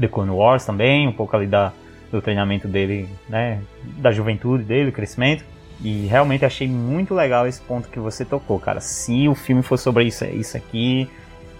[0.00, 1.72] The Clone Wars também, um pouco ali da,
[2.12, 3.60] do treinamento dele, né,
[3.98, 5.44] da juventude dele, do crescimento.
[5.82, 8.80] E realmente achei muito legal esse ponto que você tocou, cara.
[8.80, 11.10] Se o filme for sobre isso, isso aqui,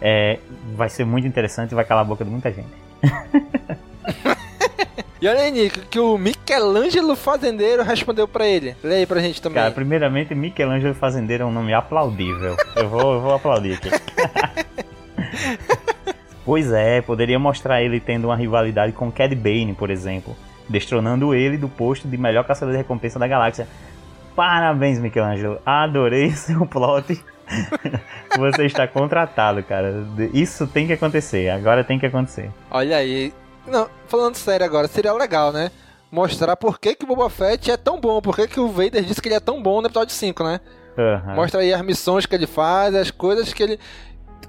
[0.01, 0.39] é,
[0.75, 2.84] vai ser muito interessante e vai calar a boca de muita gente.
[5.21, 8.77] e olha aí, Nico, que o Michelangelo Fazendeiro respondeu pra ele.
[8.83, 9.63] Lê aí pra gente também.
[9.63, 12.57] Cara, primeiramente, Michelangelo Fazendeiro é um nome aplaudível.
[12.77, 13.91] eu, vou, eu vou aplaudir aqui.
[16.45, 20.37] pois é, poderia mostrar ele tendo uma rivalidade com Cad Bane, por exemplo.
[20.69, 23.69] Destronando ele do posto de melhor caçador de recompensa da galáxia.
[24.35, 25.59] Parabéns, Michelangelo.
[25.65, 27.23] Adorei seu plot.
[28.39, 30.07] Você está contratado, cara.
[30.33, 31.49] Isso tem que acontecer.
[31.51, 32.51] Agora tem que acontecer.
[32.71, 33.33] Olha aí.
[33.67, 35.71] Não, falando sério agora, seria legal, né?
[36.11, 38.21] Mostrar por que, que o Boba Fett é tão bom.
[38.21, 40.61] Por que, que o Vader disse que ele é tão bom no episódio 5, né?
[40.97, 41.35] Uhum.
[41.35, 43.81] Mostra aí as missões que ele faz, as coisas que ele.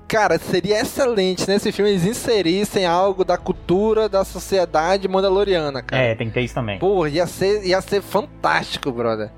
[0.08, 6.04] Cara, seria excelente nesse filme eles inserissem algo da cultura da sociedade mandaloriana, cara.
[6.04, 6.78] É, tem que ter isso também.
[6.78, 9.32] Pô, ia ser, ia ser fantástico, brother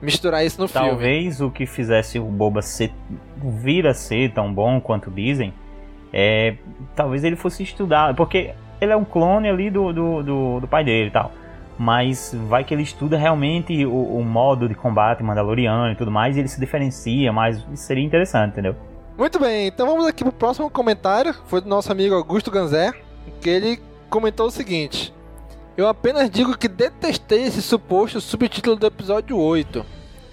[0.00, 1.02] misturar isso no Talvez filme.
[1.02, 2.92] Talvez o que fizesse o Boba ser,
[3.36, 5.52] vir a ser tão bom quanto dizem,
[6.12, 6.56] é,
[6.94, 10.84] talvez ele fosse estudar, porque ele é um clone ali do, do, do, do pai
[10.84, 11.32] dele e tal.
[11.78, 16.36] Mas vai que ele estuda realmente o, o, modo de combate mandaloriano e tudo mais,
[16.36, 18.74] e ele se diferencia, mas seria interessante, entendeu?
[19.18, 22.92] Muito bem, então vamos aqui pro próximo comentário, foi do nosso amigo Augusto Ganzé,
[23.40, 23.78] que ele
[24.08, 25.12] comentou o seguinte:
[25.76, 29.84] eu apenas digo que detestei esse suposto subtítulo do episódio 8.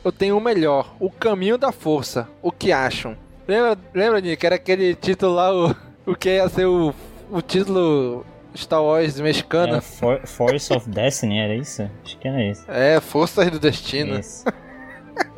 [0.03, 2.27] Eu tenho o melhor, O Caminho da Força.
[2.41, 3.17] O que acham?
[3.47, 4.45] Lembra, lembra Nick?
[4.45, 5.75] Era aquele título lá, o,
[6.11, 6.93] o que ia ser o,
[7.29, 8.25] o título
[8.55, 9.75] Star Wars mexicano?
[9.75, 11.89] É, For, Force of Destiny, era isso?
[12.03, 12.63] Acho que era isso.
[12.69, 14.19] É, Forças do Destino.
[14.19, 14.45] Isso.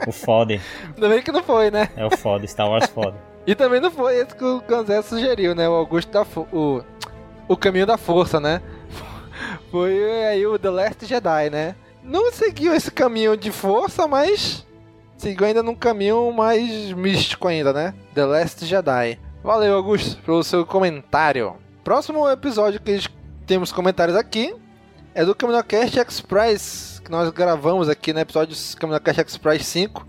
[0.07, 0.59] O foda.
[0.93, 1.89] Ainda bem que não foi, né?
[1.95, 3.15] É o foda, Star Wars foda.
[3.45, 5.67] E também não foi esse que o Ganzé sugeriu, né?
[5.67, 6.25] O Augusto da...
[6.51, 6.81] O,
[7.47, 8.61] o Caminho da Força, né?
[9.71, 11.75] Foi aí o The Last Jedi, né?
[12.03, 14.65] Não seguiu esse caminho de força, mas
[15.17, 17.93] seguiu ainda num caminho mais místico ainda, né?
[18.13, 19.19] The Last Jedi.
[19.43, 21.55] Valeu, Augusto, pelo seu comentário.
[21.83, 22.99] Próximo episódio que
[23.45, 24.55] temos comentários aqui
[25.13, 30.05] é do CaminoCast Express, que nós gravamos aqui no episódio CaminoCast Express 5,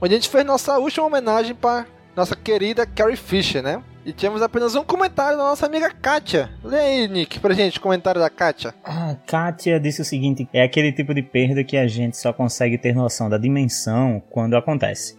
[0.00, 3.82] onde a gente fez nossa última homenagem para nossa querida Carrie Fisher, né?
[4.04, 6.50] E tínhamos apenas um comentário da nossa amiga Kátia.
[6.62, 8.74] Lê aí, Nick, pra gente, comentário da Kátia.
[8.84, 12.76] Ah, Kátia disse o seguinte: é aquele tipo de perda que a gente só consegue
[12.76, 15.16] ter noção da dimensão quando acontece.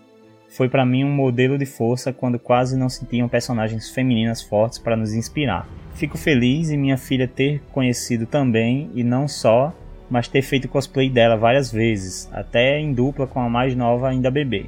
[0.49, 4.77] Foi para mim um modelo de força quando quase não se tinham personagens femininas fortes
[4.77, 5.67] para nos inspirar.
[5.95, 9.73] Fico feliz em minha filha ter conhecido também, e não só,
[10.09, 14.29] mas ter feito cosplay dela várias vezes, até em dupla com a mais nova ainda
[14.29, 14.67] bebê.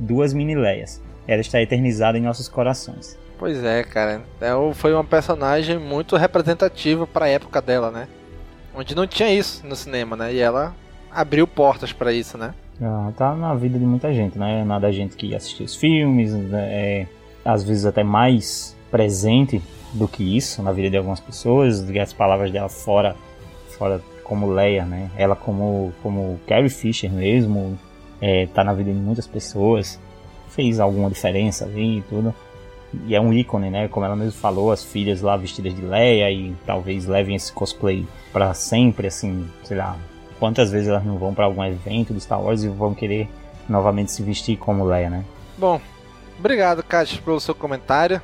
[0.00, 1.00] Duas mini Leias.
[1.26, 3.16] Ela está eternizada em nossos corações.
[3.38, 4.22] Pois é, cara.
[4.40, 8.08] É, foi uma personagem muito representativa para a época dela, né?
[8.74, 10.32] Onde não tinha isso no cinema, né?
[10.32, 10.74] E ela
[11.10, 12.54] abriu portas para isso, né?
[12.82, 14.64] Ah, tá na vida de muita gente, né?
[14.64, 16.68] Na da gente que assistiu os filmes, né?
[16.72, 17.06] é,
[17.44, 19.62] às vezes até mais presente
[19.92, 23.14] do que isso na vida de algumas pessoas, as palavras dela fora,
[23.78, 25.10] fora como Leia, né?
[25.16, 27.78] Ela como, como Carrie Fisher mesmo,
[28.20, 30.00] é, tá na vida de muitas pessoas,
[30.48, 32.34] fez alguma diferença ali e tudo.
[33.06, 33.88] E é um ícone, né?
[33.88, 38.06] Como ela mesmo falou, as filhas lá vestidas de Leia e talvez levem esse cosplay
[38.32, 39.96] para sempre, assim, sei lá,
[40.38, 43.28] quantas vezes elas não vão para algum evento do Star Wars e vão querer
[43.68, 45.24] novamente se vestir como Leia, né?
[45.56, 45.80] Bom,
[46.38, 48.20] obrigado, Kátia, pelo seu comentário.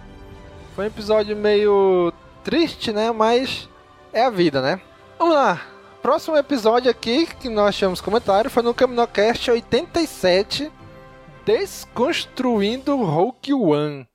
[0.74, 2.12] Foi um episódio meio
[2.44, 3.10] triste, né?
[3.10, 3.68] Mas
[4.12, 4.80] é a vida, né?
[5.18, 5.60] Vamos lá.
[6.02, 10.72] Próximo episódio aqui que nós tivemos comentário foi no Caminocast 87
[11.44, 14.09] Desconstruindo Hulk One.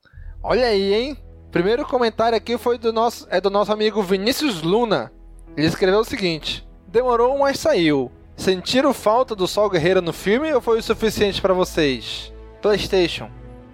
[0.48, 1.18] Olha aí, hein?
[1.52, 5.12] Primeiro comentário aqui foi do nosso é do nosso amigo Vinícius Luna.
[5.58, 8.12] Ele escreveu o seguinte: Demorou, mas saiu.
[8.38, 12.32] Sentiram falta do Sol Guerreiro no filme ou foi o suficiente para vocês?
[12.62, 13.28] PlayStation.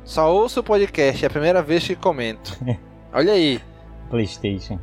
[0.05, 2.57] Só ouço o podcast, é a primeira vez que comento.
[3.11, 3.59] Olha aí.
[4.09, 4.79] PlayStation.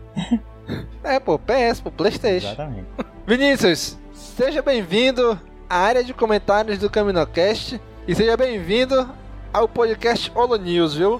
[1.02, 2.48] É, pô, PS, pô, PlayStation.
[2.48, 2.86] Exatamente.
[3.26, 9.08] Vinícius, seja bem-vindo à área de comentários do Caminocast e seja bem-vindo
[9.54, 11.18] ao podcast Holo News, viu?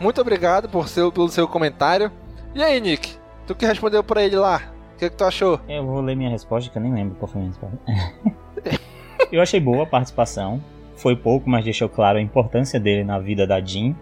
[0.00, 2.12] Muito obrigado por seu, pelo seu comentário.
[2.54, 3.16] E aí, Nick?
[3.46, 4.62] Tu que respondeu pra ele lá?
[4.94, 5.60] O que, que tu achou?
[5.68, 8.80] Eu vou ler minha resposta, que eu nem lembro qual foi a minha resposta.
[9.32, 10.62] eu achei boa a participação.
[10.96, 13.94] Foi pouco, mas deixou claro a importância dele na vida da Jean.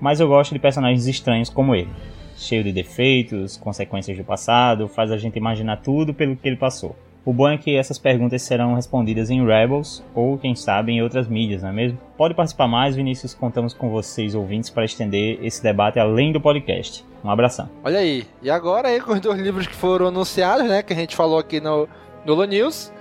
[0.00, 1.90] Mas eu gosto de personagens estranhos como ele.
[2.36, 6.96] Cheio de defeitos, consequências do passado, faz a gente imaginar tudo pelo que ele passou.
[7.24, 11.26] O bom é que essas perguntas serão respondidas em Rebels ou, quem sabe, em outras
[11.26, 11.98] mídias, não é mesmo?
[12.18, 13.32] Pode participar mais, Vinícius.
[13.32, 17.04] Contamos com vocês, ouvintes, para estender esse debate além do podcast.
[17.24, 17.68] Um abração.
[17.82, 18.26] Olha aí.
[18.42, 20.82] E agora aí com os dois livros que foram anunciados, né?
[20.82, 21.88] Que a gente falou aqui no,
[22.26, 22.92] no Lo News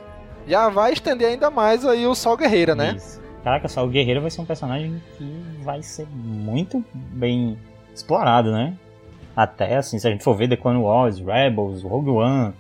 [0.48, 2.94] já vai estender ainda mais aí o Sol Guerreira, né?
[2.96, 3.22] Isso.
[3.44, 7.58] Caraca, só o Guerreiro vai ser um personagem que vai ser muito bem
[7.94, 8.74] explorado, né?
[9.36, 12.54] Até assim, se a gente for ver The Clone Wars, Rebels, Rogue One,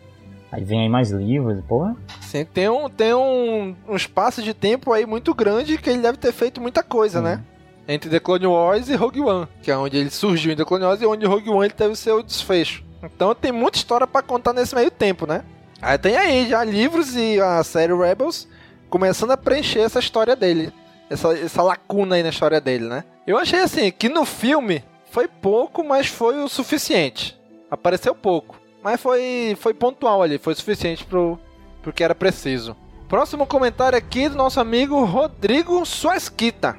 [0.53, 1.95] aí vem aí mais livros, porra.
[2.21, 6.17] Sim, tem um, tem um, um espaço de tempo aí muito grande que ele deve
[6.17, 7.25] ter feito muita coisa, Sim.
[7.25, 7.43] né?
[7.87, 10.85] Entre The Clone Wars e Rogue One, que é onde ele surgiu em The Clone
[10.85, 12.83] Wars e onde Rogue One ele teve o seu desfecho.
[13.03, 15.43] Então tem muita história pra contar nesse meio tempo, né?
[15.81, 18.47] Aí tem aí já livros e a série Rebels
[18.89, 20.71] começando a preencher essa história dele.
[21.09, 23.03] Essa, essa lacuna aí na história dele, né?
[23.27, 27.37] Eu achei assim, que no filme foi pouco, mas foi o suficiente.
[27.69, 28.62] Apareceu pouco.
[28.83, 31.39] Mas foi, foi pontual ali, foi suficiente pro,
[31.81, 32.75] pro que era preciso.
[33.07, 36.75] Próximo comentário aqui do nosso amigo Rodrigo Suesquita.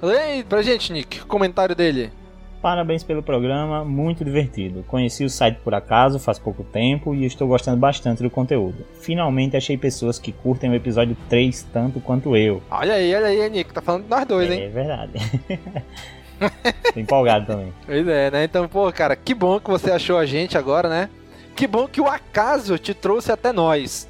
[0.00, 2.12] Lê aí pra gente, Nick, o comentário dele.
[2.60, 4.84] Parabéns pelo programa, muito divertido.
[4.86, 8.86] Conheci o site por acaso faz pouco tempo e estou gostando bastante do conteúdo.
[9.00, 12.62] Finalmente achei pessoas que curtem o episódio 3 tanto quanto eu.
[12.70, 14.62] Olha aí, olha aí, Nick, tá falando de nós dois, hein?
[14.62, 15.12] É verdade.
[16.94, 17.72] Tô empolgado também.
[17.84, 18.44] Pois é, né?
[18.44, 21.08] Então, pô, cara, que bom que você achou a gente agora, né?
[21.54, 24.08] Que bom que o acaso te trouxe até nós.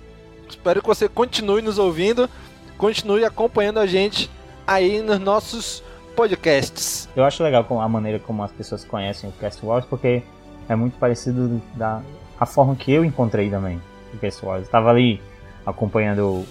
[0.49, 2.28] Espero que você continue nos ouvindo,
[2.76, 4.30] continue acompanhando a gente
[4.66, 5.82] aí nos nossos
[6.14, 7.09] podcasts.
[7.16, 10.22] Eu acho legal a maneira como as pessoas conhecem o Cast Wars, porque
[10.68, 12.03] é muito parecido da
[12.38, 13.80] a forma que eu encontrei também
[14.12, 14.64] o Cast Wars.
[14.64, 15.20] Eu tava ali
[15.64, 16.45] acompanhando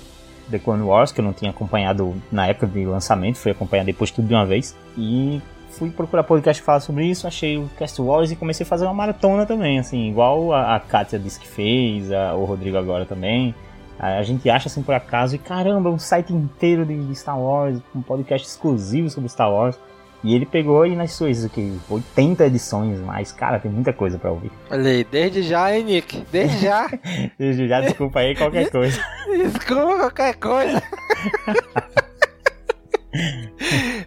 [0.50, 4.12] The Clone Wars, que eu não tinha acompanhado na época de lançamento, fui acompanhar depois
[4.12, 4.76] tudo de uma vez.
[4.98, 5.42] E
[5.72, 8.86] fui procurar podcast que fala sobre isso, achei o Cast Wars e comecei a fazer
[8.86, 13.06] uma maratona também, assim, igual a, a Kátia disse que fez, a, o Rodrigo agora
[13.06, 13.56] também.
[13.98, 17.80] A, a gente acha assim por acaso e caramba, um site inteiro de, Star Wars,
[17.96, 19.80] um podcast exclusivo sobre Star Wars.
[20.24, 24.30] E ele pegou aí nas suas aqui, 80 edições, mas cara, tem muita coisa pra
[24.30, 24.52] ouvir.
[24.70, 26.24] Olha aí, desde já, hein, Nick?
[26.32, 26.88] Desde já.
[27.40, 29.02] Desde já, desculpa aí qualquer coisa.
[29.26, 30.84] Desculpa qualquer coisa.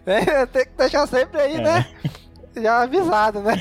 [0.05, 1.61] é, tem que deixar sempre aí, É.
[1.61, 1.85] né?
[2.57, 3.53] Já avisado, né?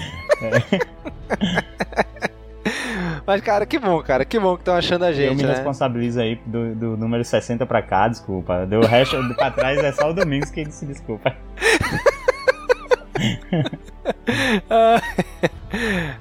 [3.26, 4.24] Mas, cara, que bom, cara.
[4.24, 5.54] Que bom que estão achando a eu gente, me né?
[5.54, 8.64] responsabilizo aí do, do número 60 pra cá, desculpa.
[8.66, 11.34] Do resto pra trás é só o Domingos que se desculpa.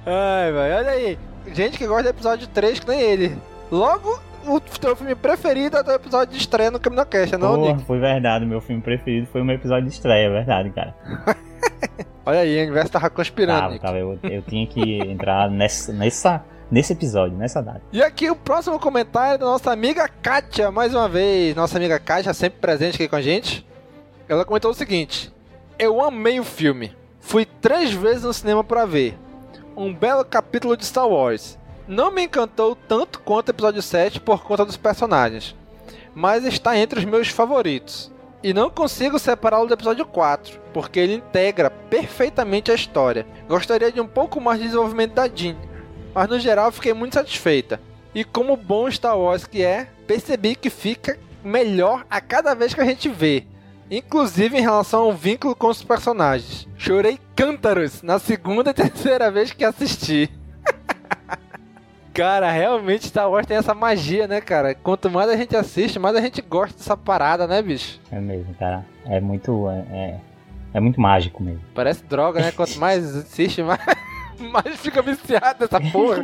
[0.06, 1.20] Ai, velho, olha aí.
[1.54, 3.38] Gente que gosta do episódio 3, que nem ele.
[3.72, 7.86] Logo, o teu filme preferido é do episódio de estreia no Caminocast, não, Porra, Nick?
[7.86, 10.96] foi verdade, meu filme preferido foi o meu episódio de estreia, é verdade, cara.
[12.26, 13.60] Olha aí, o universo tava conspirando.
[13.60, 13.86] Tava, Nick.
[13.86, 13.98] tava.
[13.98, 17.82] Eu, eu tinha que entrar nessa, nessa, nesse episódio, nessa data.
[17.92, 21.56] E aqui o próximo comentário é da nossa amiga Kátia, mais uma vez.
[21.56, 23.68] Nossa amiga Kátia, sempre presente aqui com a gente.
[24.30, 25.34] Ela comentou o seguinte:
[25.78, 26.96] Eu amei o filme.
[27.20, 29.18] Fui três vezes no cinema pra ver.
[29.76, 31.58] Um belo capítulo de Star Wars.
[31.88, 35.54] Não me encantou tanto quanto o episódio 7 por conta dos personagens,
[36.16, 38.10] mas está entre os meus favoritos.
[38.42, 43.26] E não consigo separá-lo do episódio 4, porque ele integra perfeitamente a história.
[43.48, 45.58] Gostaria de um pouco mais de desenvolvimento da Jean,
[46.14, 47.82] mas no geral fiquei muito satisfeita.
[48.16, 52.80] E como bom Star Wars que é, percebi que fica melhor a cada vez que
[52.80, 53.46] a gente vê.
[53.92, 56.68] Inclusive em relação ao vínculo com os personagens.
[56.78, 60.30] Chorei cântaros na segunda e terceira vez que assisti.
[62.14, 64.76] Cara, realmente Star Wars tem essa magia, né, cara?
[64.76, 68.00] Quanto mais a gente assiste, mais a gente gosta dessa parada, né, bicho?
[68.12, 68.86] É mesmo, cara.
[69.06, 69.68] É muito.
[69.70, 70.20] É, é,
[70.76, 71.62] é muito mágico mesmo.
[71.74, 72.52] Parece droga, né?
[72.52, 73.80] Quanto mais assiste, mais,
[74.52, 76.22] mais fica viciado nessa porra.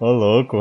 [0.00, 0.60] Ô, louco.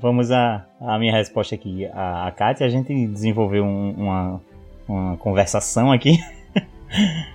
[0.00, 1.86] Vamos à, à minha resposta aqui.
[1.86, 4.40] A, a Kátia, a gente desenvolveu um- uma,
[4.86, 6.18] uma conversação aqui.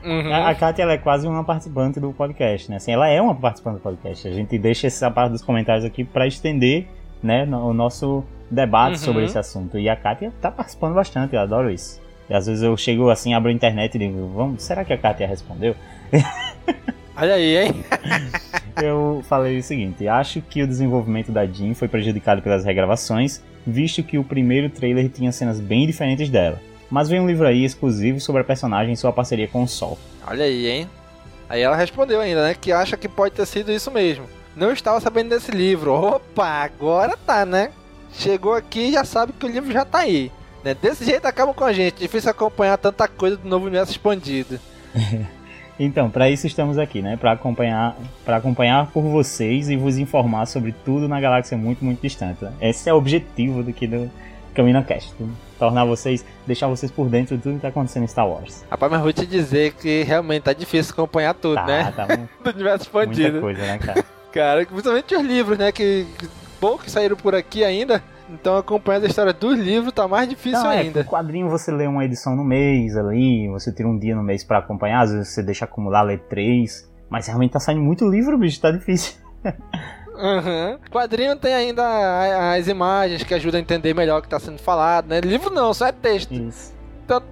[0.04, 0.34] Uhum.
[0.34, 2.78] A, a Kátia ela é quase uma participante do podcast, né?
[2.78, 4.28] Assim, ela é uma participante do podcast.
[4.28, 6.88] A gente deixa essa parte dos comentários aqui para estender
[7.22, 8.98] né, o nosso debate Uhum.
[9.06, 9.78] sobre esse assunto.
[9.78, 12.02] E a Kátia tá participando bastante, eu adoro isso.
[12.30, 14.98] E às vezes eu chego assim, abro a internet e digo, vamos, será que a
[14.98, 15.76] Kátia respondeu?
[17.18, 17.84] Olha aí, hein?
[18.82, 24.02] Eu falei o seguinte: acho que o desenvolvimento da Jean foi prejudicado pelas regravações, visto
[24.02, 26.62] que o primeiro trailer tinha cenas bem diferentes dela.
[26.90, 29.98] Mas vem um livro aí exclusivo sobre a personagem e sua parceria com o Sol.
[30.26, 30.90] Olha aí, hein?
[31.48, 32.56] Aí ela respondeu ainda, né?
[32.60, 34.26] Que acha que pode ter sido isso mesmo.
[34.56, 35.94] Não estava sabendo desse livro.
[35.94, 37.72] Opa, agora tá, né?
[38.12, 40.32] Chegou aqui e já sabe que o livro já tá aí.
[40.64, 40.74] Né?
[40.74, 42.00] Desse jeito acaba com a gente.
[42.00, 44.60] Difícil acompanhar tanta coisa do novo universo expandido.
[45.80, 47.16] Então, para isso estamos aqui, né?
[47.16, 52.02] Para acompanhar, para acompanhar por vocês e vos informar sobre tudo na galáxia muito, muito
[52.02, 52.44] distante.
[52.44, 52.52] né?
[52.60, 54.12] Esse é o objetivo do que do
[54.54, 55.14] Camino Cast,
[55.58, 58.64] tornar vocês, deixar vocês por dentro de tudo que tá acontecendo em Star Wars.
[58.70, 61.94] Rapaz, mas vou te dizer que realmente tá difícil acompanhar tudo, Tá, né?
[61.96, 63.42] tá mu- Do universo muita expandido.
[63.42, 64.06] coisa, né, cara?
[64.32, 65.72] Cara, principalmente os livros, né?
[65.72, 66.30] Que, que
[66.60, 68.04] poucos saíram por aqui ainda.
[68.30, 71.02] Então acompanhando a história dos livros tá mais difícil Não, é, ainda.
[71.02, 74.44] o quadrinho você lê uma edição no mês ali, você tira um dia no mês
[74.44, 76.88] pra acompanhar, às vezes você deixa acumular, lê três.
[77.10, 79.16] Mas realmente tá saindo muito livro, bicho, tá difícil.
[80.20, 80.78] Uhum.
[80.92, 85.08] Quadrinho tem ainda as imagens que ajudam a entender melhor o que tá sendo falado,
[85.08, 85.22] né?
[85.22, 86.34] Livro não, só é texto.
[86.34, 86.78] Isso.
[87.06, 87.24] Então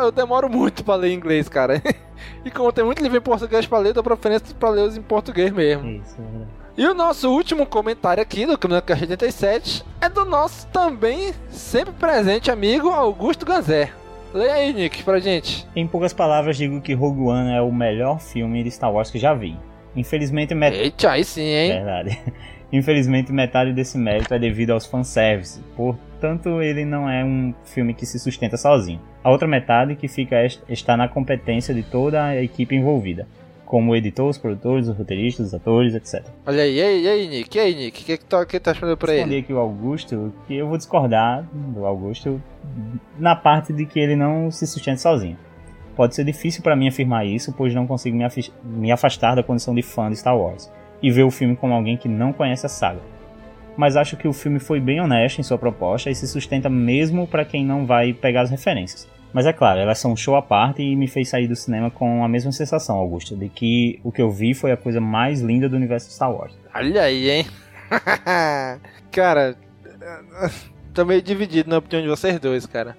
[0.00, 1.82] eu demoro muito pra ler inglês, cara.
[2.44, 4.96] e como tem muito livro em português pra ler, eu dou preferência pra ler os
[4.96, 5.86] em português mesmo.
[5.86, 6.58] Isso, é.
[6.80, 12.52] E o nosso último comentário aqui do Caminhocast 87 é do nosso também sempre presente
[12.52, 13.90] amigo Augusto Ganzé.
[14.32, 15.66] Leia aí, Nick, pra gente.
[15.74, 19.18] Em poucas palavras, digo que Rogue One é o melhor filme de Star Wars que
[19.18, 19.58] já vi.
[19.98, 20.74] Infelizmente, met...
[20.76, 21.70] Eita, aí sim, hein?
[21.72, 22.18] Verdade.
[22.72, 28.04] Infelizmente, metade desse mérito é devido aos fanservice, portanto, ele não é um filme que
[28.04, 29.00] se sustenta sozinho.
[29.24, 33.26] A outra metade que fica est- está na competência de toda a equipe envolvida,
[33.64, 36.22] como o editor, os produtores, os roteiristas, os atores, etc.
[36.46, 37.56] Olha aí, e aí, e aí, Nick?
[37.56, 38.02] E aí, Nick?
[38.02, 39.38] O que, que tu, que tu respondeu pra ele?
[39.38, 42.38] aqui o Augusto que eu vou discordar do Augusto
[43.18, 45.38] na parte de que ele não se sustenta sozinho.
[45.98, 48.16] Pode ser difícil para mim afirmar isso, pois não consigo
[48.62, 50.70] me, afastar da condição de fã de Star Wars
[51.02, 53.00] e ver o filme como alguém que não conhece a saga.
[53.76, 57.26] Mas acho que o filme foi bem honesto em sua proposta e se sustenta mesmo
[57.26, 59.08] para quem não vai pegar as referências.
[59.32, 61.90] Mas é claro, elas são um show à parte e me fez sair do cinema
[61.90, 65.40] com a mesma sensação, Augusto, de que o que eu vi foi a coisa mais
[65.40, 66.56] linda do universo de Star Wars.
[66.76, 67.46] Olha aí, hein?
[69.10, 69.56] cara,
[70.94, 72.96] tô meio dividido na opinião de vocês dois, cara.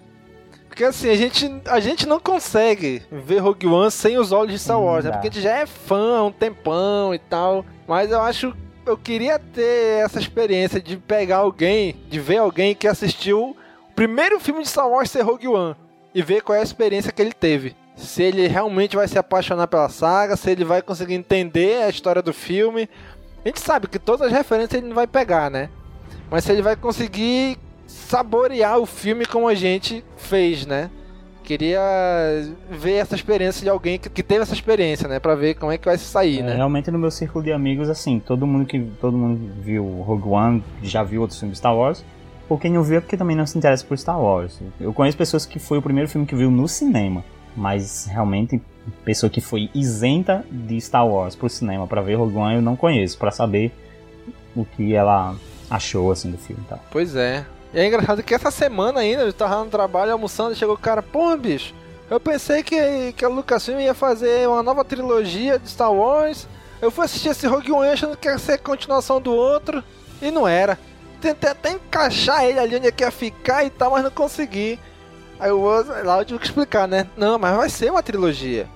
[0.80, 4.60] Porque assim, a gente, a gente não consegue ver Rogue One sem os olhos de
[4.60, 5.12] Star Wars, né?
[5.12, 5.18] dá.
[5.18, 7.66] Porque a gente já é fã há um tempão e tal.
[7.86, 8.56] Mas eu acho.
[8.86, 13.58] Eu queria ter essa experiência de pegar alguém, de ver alguém que assistiu
[13.90, 15.76] o primeiro filme de Star Wars ser Rogue One.
[16.16, 17.76] E ver qual é a experiência que ele teve.
[17.98, 22.22] Se ele realmente vai se apaixonar pela saga, se ele vai conseguir entender a história
[22.22, 22.90] do filme.
[23.44, 25.70] A gente sabe que todas as referências ele não vai pegar, né?
[26.32, 27.58] Mas se ele vai conseguir
[27.90, 30.90] saborear o filme como a gente fez, né?
[31.44, 31.82] Queria
[32.70, 35.20] ver essa experiência de alguém que, que teve essa experiência, né?
[35.20, 36.56] Pra ver como é que vai se sair, É, né?
[36.56, 40.64] Realmente no meu círculo de amigos, assim, todo mundo que todo mundo viu Rogue One,
[40.84, 42.06] já viu outros filmes de Star Wars,
[42.48, 44.60] ou quem não viu é porque também não se interessa por Star Wars.
[44.80, 47.26] Eu conheço pessoas que foi o primeiro filme que viu no cinema,
[47.56, 48.62] mas realmente
[49.04, 52.76] pessoa que foi isenta de Star Wars pro cinema pra ver Rogue One eu não
[52.76, 53.72] conheço, pra saber
[54.56, 55.36] o que ela
[55.68, 56.80] achou assim do filme, e tal.
[56.92, 57.44] Pois é.
[57.74, 61.04] E é engraçado que essa semana ainda, eu tava no trabalho almoçando, chegou o cara,
[61.04, 61.74] pô, bicho,
[62.10, 66.48] Eu pensei que, que a Lucasfilm ia fazer uma nova trilogia de Star Wars.
[66.82, 69.84] Eu fui assistir esse Rogue One achando que ia ser continuação do outro.
[70.20, 70.80] E não era.
[71.22, 74.80] Tentei até encaixar ele ali onde ele ia ficar e tal, mas não consegui.
[75.40, 77.08] Aí eu vou, lá eu tive que explicar, né?
[77.16, 78.68] Não, mas vai ser uma trilogia.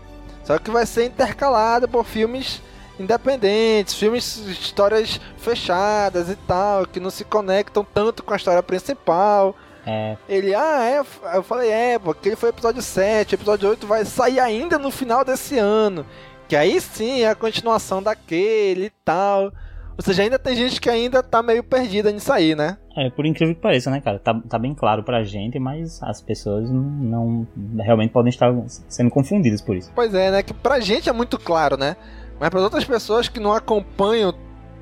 [0.44, 2.62] Só que vai ser intercalada por filmes
[3.00, 9.56] independentes, filmes, histórias fechadas e tal, que não se conectam tanto com a história principal.
[9.86, 11.38] É, Ele, ah, é.
[11.38, 15.26] Eu falei, é, porque ele foi episódio 7, episódio 8 vai sair ainda no final
[15.26, 16.06] desse ano.
[16.48, 19.52] Que aí sim é a continuação daquele e tal.
[19.98, 22.78] Ou seja, ainda tem gente que ainda tá meio perdida nisso aí, né?
[22.96, 24.20] é, por incrível que pareça, né, cara?
[24.20, 27.48] Tá, tá bem claro pra gente, mas as pessoas não
[27.80, 28.54] realmente podem estar
[28.88, 29.92] sendo confundidas por isso.
[29.96, 30.44] Pois é, né?
[30.44, 31.96] Que pra gente é muito claro, né?
[32.44, 34.36] Mas para outras pessoas que não acompanham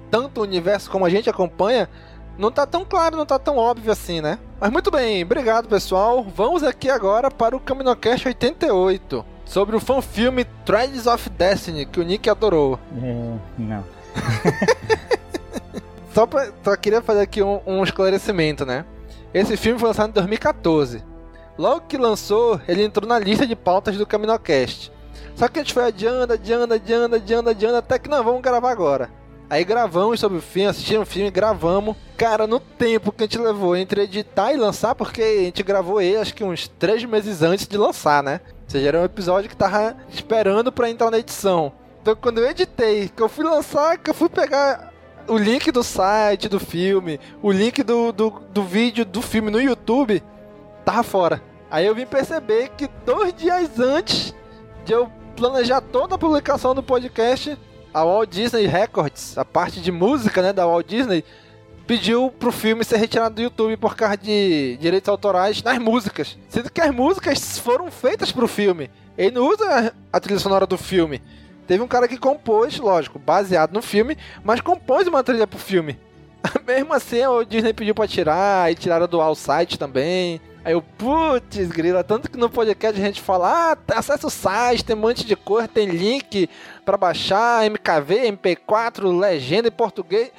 [0.10, 1.88] tanto o universo como a gente acompanha,
[2.36, 4.40] não tá tão claro, não tá tão óbvio assim, né?
[4.60, 6.24] Mas muito bem, obrigado pessoal.
[6.24, 12.04] Vamos aqui agora para o Caminocast 88, sobre o fanfilme Threads of Destiny, que o
[12.04, 12.80] Nick adorou.
[13.00, 13.86] É, não.
[16.16, 18.86] Só, pra, só queria fazer aqui um, um esclarecimento, né?
[19.32, 21.04] Esse filme foi lançado em 2014.
[21.60, 24.92] Logo que lançou, ele entrou na lista de pautas do Caminocast.
[25.42, 28.70] Só que a gente foi adiando, adiando, adiando, adiando, adiando, até que não, vamos gravar
[28.70, 29.10] agora.
[29.50, 31.98] Aí gravamos sobre o filme, assistimos o filme, gravamos.
[32.16, 36.00] Cara, no tempo que a gente levou entre editar e lançar, porque a gente gravou
[36.00, 38.40] ele acho que uns três meses antes de lançar, né?
[38.66, 41.74] Ou seja, era um episódio que tava esperando pra entrar na edição.
[42.04, 44.94] Então quando eu editei, que eu fui lançar, que eu fui pegar
[45.28, 49.60] o link do site do filme, o link do, do, do vídeo do filme no
[49.60, 50.22] YouTube,
[50.86, 51.42] tava fora.
[51.72, 54.36] Aí eu vim perceber que dois dias antes
[54.86, 57.58] de eu planejar toda a publicação do podcast,
[57.94, 61.24] a Walt Disney Records, a parte de música né, da Walt Disney,
[61.88, 66.38] pediu pro filme ser retirado do YouTube por causa de direitos autorais nas músicas.
[66.48, 68.90] Sendo que as músicas foram feitas pro filme.
[69.18, 71.22] Ele não usa a trilha sonora do filme.
[71.68, 76.00] Teve um cara que compôs, lógico, baseado no filme, mas compôs uma trilha pro filme.
[76.66, 80.42] Mesmo assim, o Disney pediu pra tirar, e tiraram do All Site também.
[80.64, 84.86] Aí eu, putz, grila, tanto que no podcast a gente fala, ah, acessa o site,
[84.86, 86.48] tem um monte de coisa, tem link
[86.86, 90.32] pra baixar, MKV, MP4, legenda em português,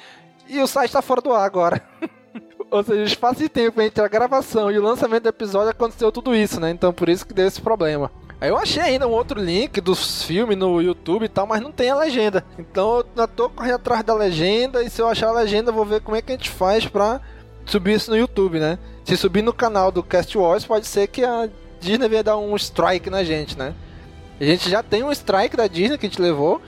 [0.47, 1.81] e o site tá fora do ar agora.
[2.71, 6.11] Ou seja, o espaço de tempo entre a gravação e o lançamento do episódio aconteceu
[6.11, 6.71] tudo isso, né?
[6.71, 8.09] Então por isso que deu esse problema.
[8.41, 11.71] Aí eu achei ainda um outro link dos filmes no YouTube e tal, mas não
[11.71, 12.43] tem a legenda.
[12.57, 15.73] Então eu ainda tô correndo atrás da legenda e se eu achar a legenda eu
[15.73, 17.21] vou ver como é que a gente faz pra
[17.65, 18.79] subir isso no YouTube, né?
[19.03, 21.49] Se subir no canal do Cast Wars, pode ser que a
[21.79, 23.73] Disney venha dar um strike na gente, né?
[24.39, 26.61] A gente já tem um strike da Disney que a gente levou,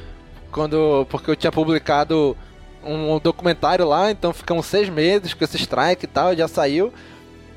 [0.52, 2.36] quando porque eu tinha publicado
[2.84, 6.94] um documentário lá, então ficamos seis meses com esse strike e tal, já saiu.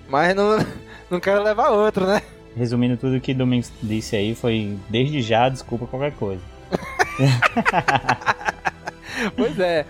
[0.08, 0.64] Mas não,
[1.10, 2.22] não quero levar outro, né?
[2.56, 6.42] Resumindo tudo que Domingos disse aí, foi desde já, desculpa qualquer coisa.
[9.36, 9.84] pois é.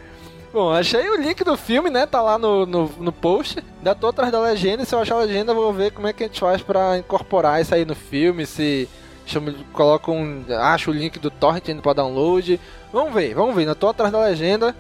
[0.58, 2.04] Bom, achei o link do filme, né?
[2.04, 3.62] Tá lá no, no, no post.
[3.76, 4.84] Ainda tô atrás da legenda.
[4.84, 7.62] Se eu achar a legenda, vou ver como é que a gente faz pra incorporar
[7.62, 8.44] isso aí no filme.
[8.44, 8.88] Se
[9.24, 10.44] chamo, coloco um.
[10.58, 12.60] Acho o link do Torrent indo pra download.
[12.92, 13.60] Vamos ver, vamos ver.
[13.60, 14.74] Ainda tô atrás da legenda.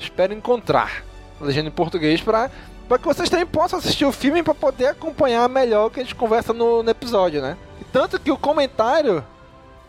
[0.00, 1.04] Espero encontrar
[1.40, 2.50] a legenda em português pra,
[2.88, 6.02] pra que vocês também possam assistir o filme pra poder acompanhar melhor o que a
[6.02, 7.56] gente conversa no, no episódio, né?
[7.80, 9.24] E tanto que o comentário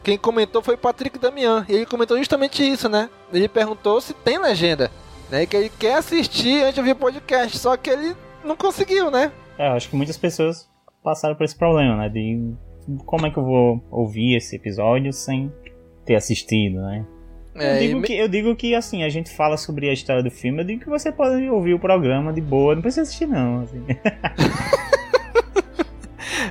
[0.04, 1.66] quem comentou foi o Patrick Damian.
[1.68, 3.10] E ele comentou justamente isso, né?
[3.34, 4.92] Ele perguntou se tem legenda.
[5.32, 5.46] Né?
[5.46, 7.58] Que ele quer assistir antes de ouvir o podcast.
[7.58, 9.32] Só que ele não conseguiu, né?
[9.58, 10.70] É, eu acho que muitas pessoas
[11.04, 12.10] passaram por esse problema, né?
[12.10, 12.54] De
[13.06, 15.52] como é que eu vou ouvir esse episódio sem
[16.06, 17.06] ter assistido, né?
[17.56, 20.24] É, eu, digo e- que, eu digo que, assim, a gente fala sobre a história
[20.24, 23.26] do filme, eu digo que você pode ouvir o programa de boa, não precisa assistir
[23.28, 23.84] não, assim.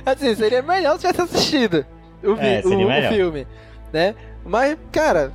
[0.05, 1.85] Assim, seria melhor se tivesse assistido
[2.23, 3.47] o, vi- É, o- o filme,
[3.93, 4.15] né?
[4.45, 5.31] Mas, cara,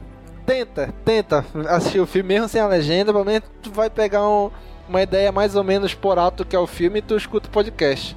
[0.47, 4.51] tenta, tenta assistir o filme mesmo sem a legenda, pelo menos tu vai pegar um-
[4.89, 7.51] uma ideia mais ou menos por alto que é o filme e tu escuta o
[7.51, 8.16] podcast.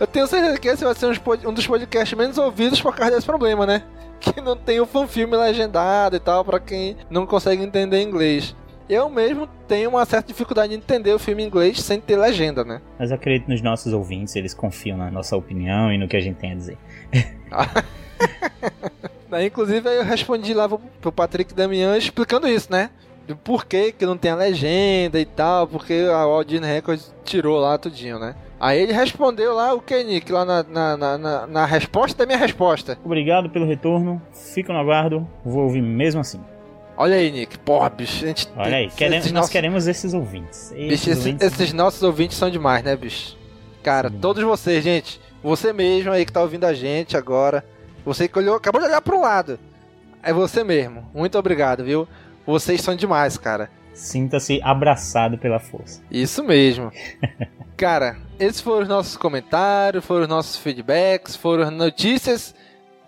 [0.00, 1.06] Eu tenho certeza que esse vai ser
[1.46, 3.82] um dos podcasts menos ouvidos por causa desse problema, né?
[4.20, 8.54] Que não tem o fanfilme legendado e tal, pra quem não consegue entender inglês.
[8.88, 12.62] Eu mesmo tenho uma certa dificuldade de entender o filme em inglês sem ter legenda,
[12.64, 12.80] né?
[12.98, 16.20] Mas eu acredito nos nossos ouvintes, eles confiam na nossa opinião e no que a
[16.20, 16.78] gente tem a dizer.
[19.32, 22.90] Daí, inclusive, aí eu respondi lá pro, pro Patrick Damian explicando isso, né?
[23.26, 27.58] Do porquê que não tem a legenda e tal, porque a Walt Disney Records tirou
[27.58, 28.34] lá tudinho, né?
[28.60, 30.30] Aí ele respondeu lá o que, Nick?
[30.30, 32.98] Lá na, na, na, na- resposta da minha resposta.
[33.02, 36.38] Obrigado pelo retorno, fico no aguardo, vou ouvir mesmo assim.
[36.94, 37.58] Olha aí, Nick.
[37.60, 38.22] Porra, bicho.
[38.22, 40.72] A gente, Olha aí, queremos, nós nossos- queremos esses ouvintes.
[40.72, 43.34] Esses Bicho, esses, ouvintes- esses nossos ouvintes são demais, né, bicho?
[43.82, 44.18] Cara, Sim.
[44.20, 45.18] todos vocês, gente.
[45.42, 47.64] Você mesmo aí que tá ouvindo a gente agora.
[48.04, 49.58] Você que olhou, acabou de olhar pro lado.
[50.22, 51.08] É você mesmo.
[51.14, 52.06] Muito obrigado, viu?
[52.46, 53.70] Vocês são demais, cara.
[53.92, 56.00] Sinta-se abraçado pela força.
[56.10, 56.90] Isso mesmo.
[57.76, 62.54] cara, esses foram os nossos comentários, foram os nossos feedbacks, foram as notícias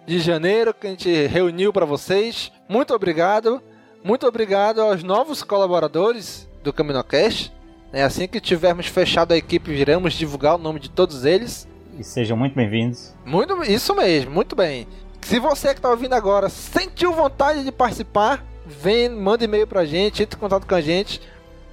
[0.07, 2.53] de janeiro que a gente reuniu para vocês.
[2.69, 3.63] Muito obrigado.
[4.03, 7.53] Muito obrigado aos novos colaboradores do CaminoCast.
[7.93, 11.67] É assim que tivermos fechado a equipe, viramos divulgar o nome de todos eles.
[11.99, 13.15] E sejam muito bem-vindos.
[13.25, 14.87] Muito, isso mesmo, muito bem.
[15.23, 20.23] Se você que está ouvindo agora sentiu vontade de participar, vem, manda e-mail pra gente,
[20.23, 21.21] entre em contato com a gente,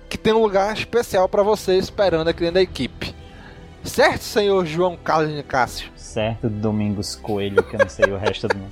[0.10, 3.16] que tem um lugar especial para você esperando aqui dentro da equipe.
[3.84, 5.90] Certo, senhor João Carlos de Cássio?
[5.96, 8.70] Certo, Domingos Coelho, que eu não sei o resto do nome.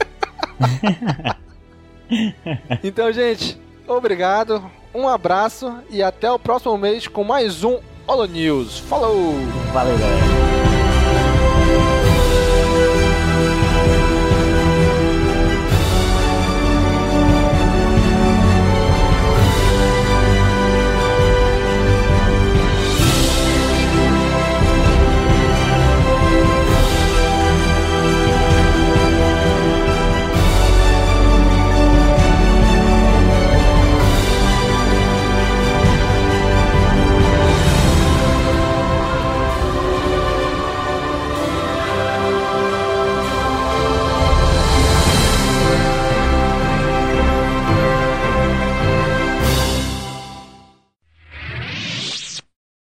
[2.83, 8.79] então, gente, obrigado, um abraço e até o próximo mês com mais um Holo News.
[8.79, 9.33] Falou!
[9.73, 10.68] Valeu, galera!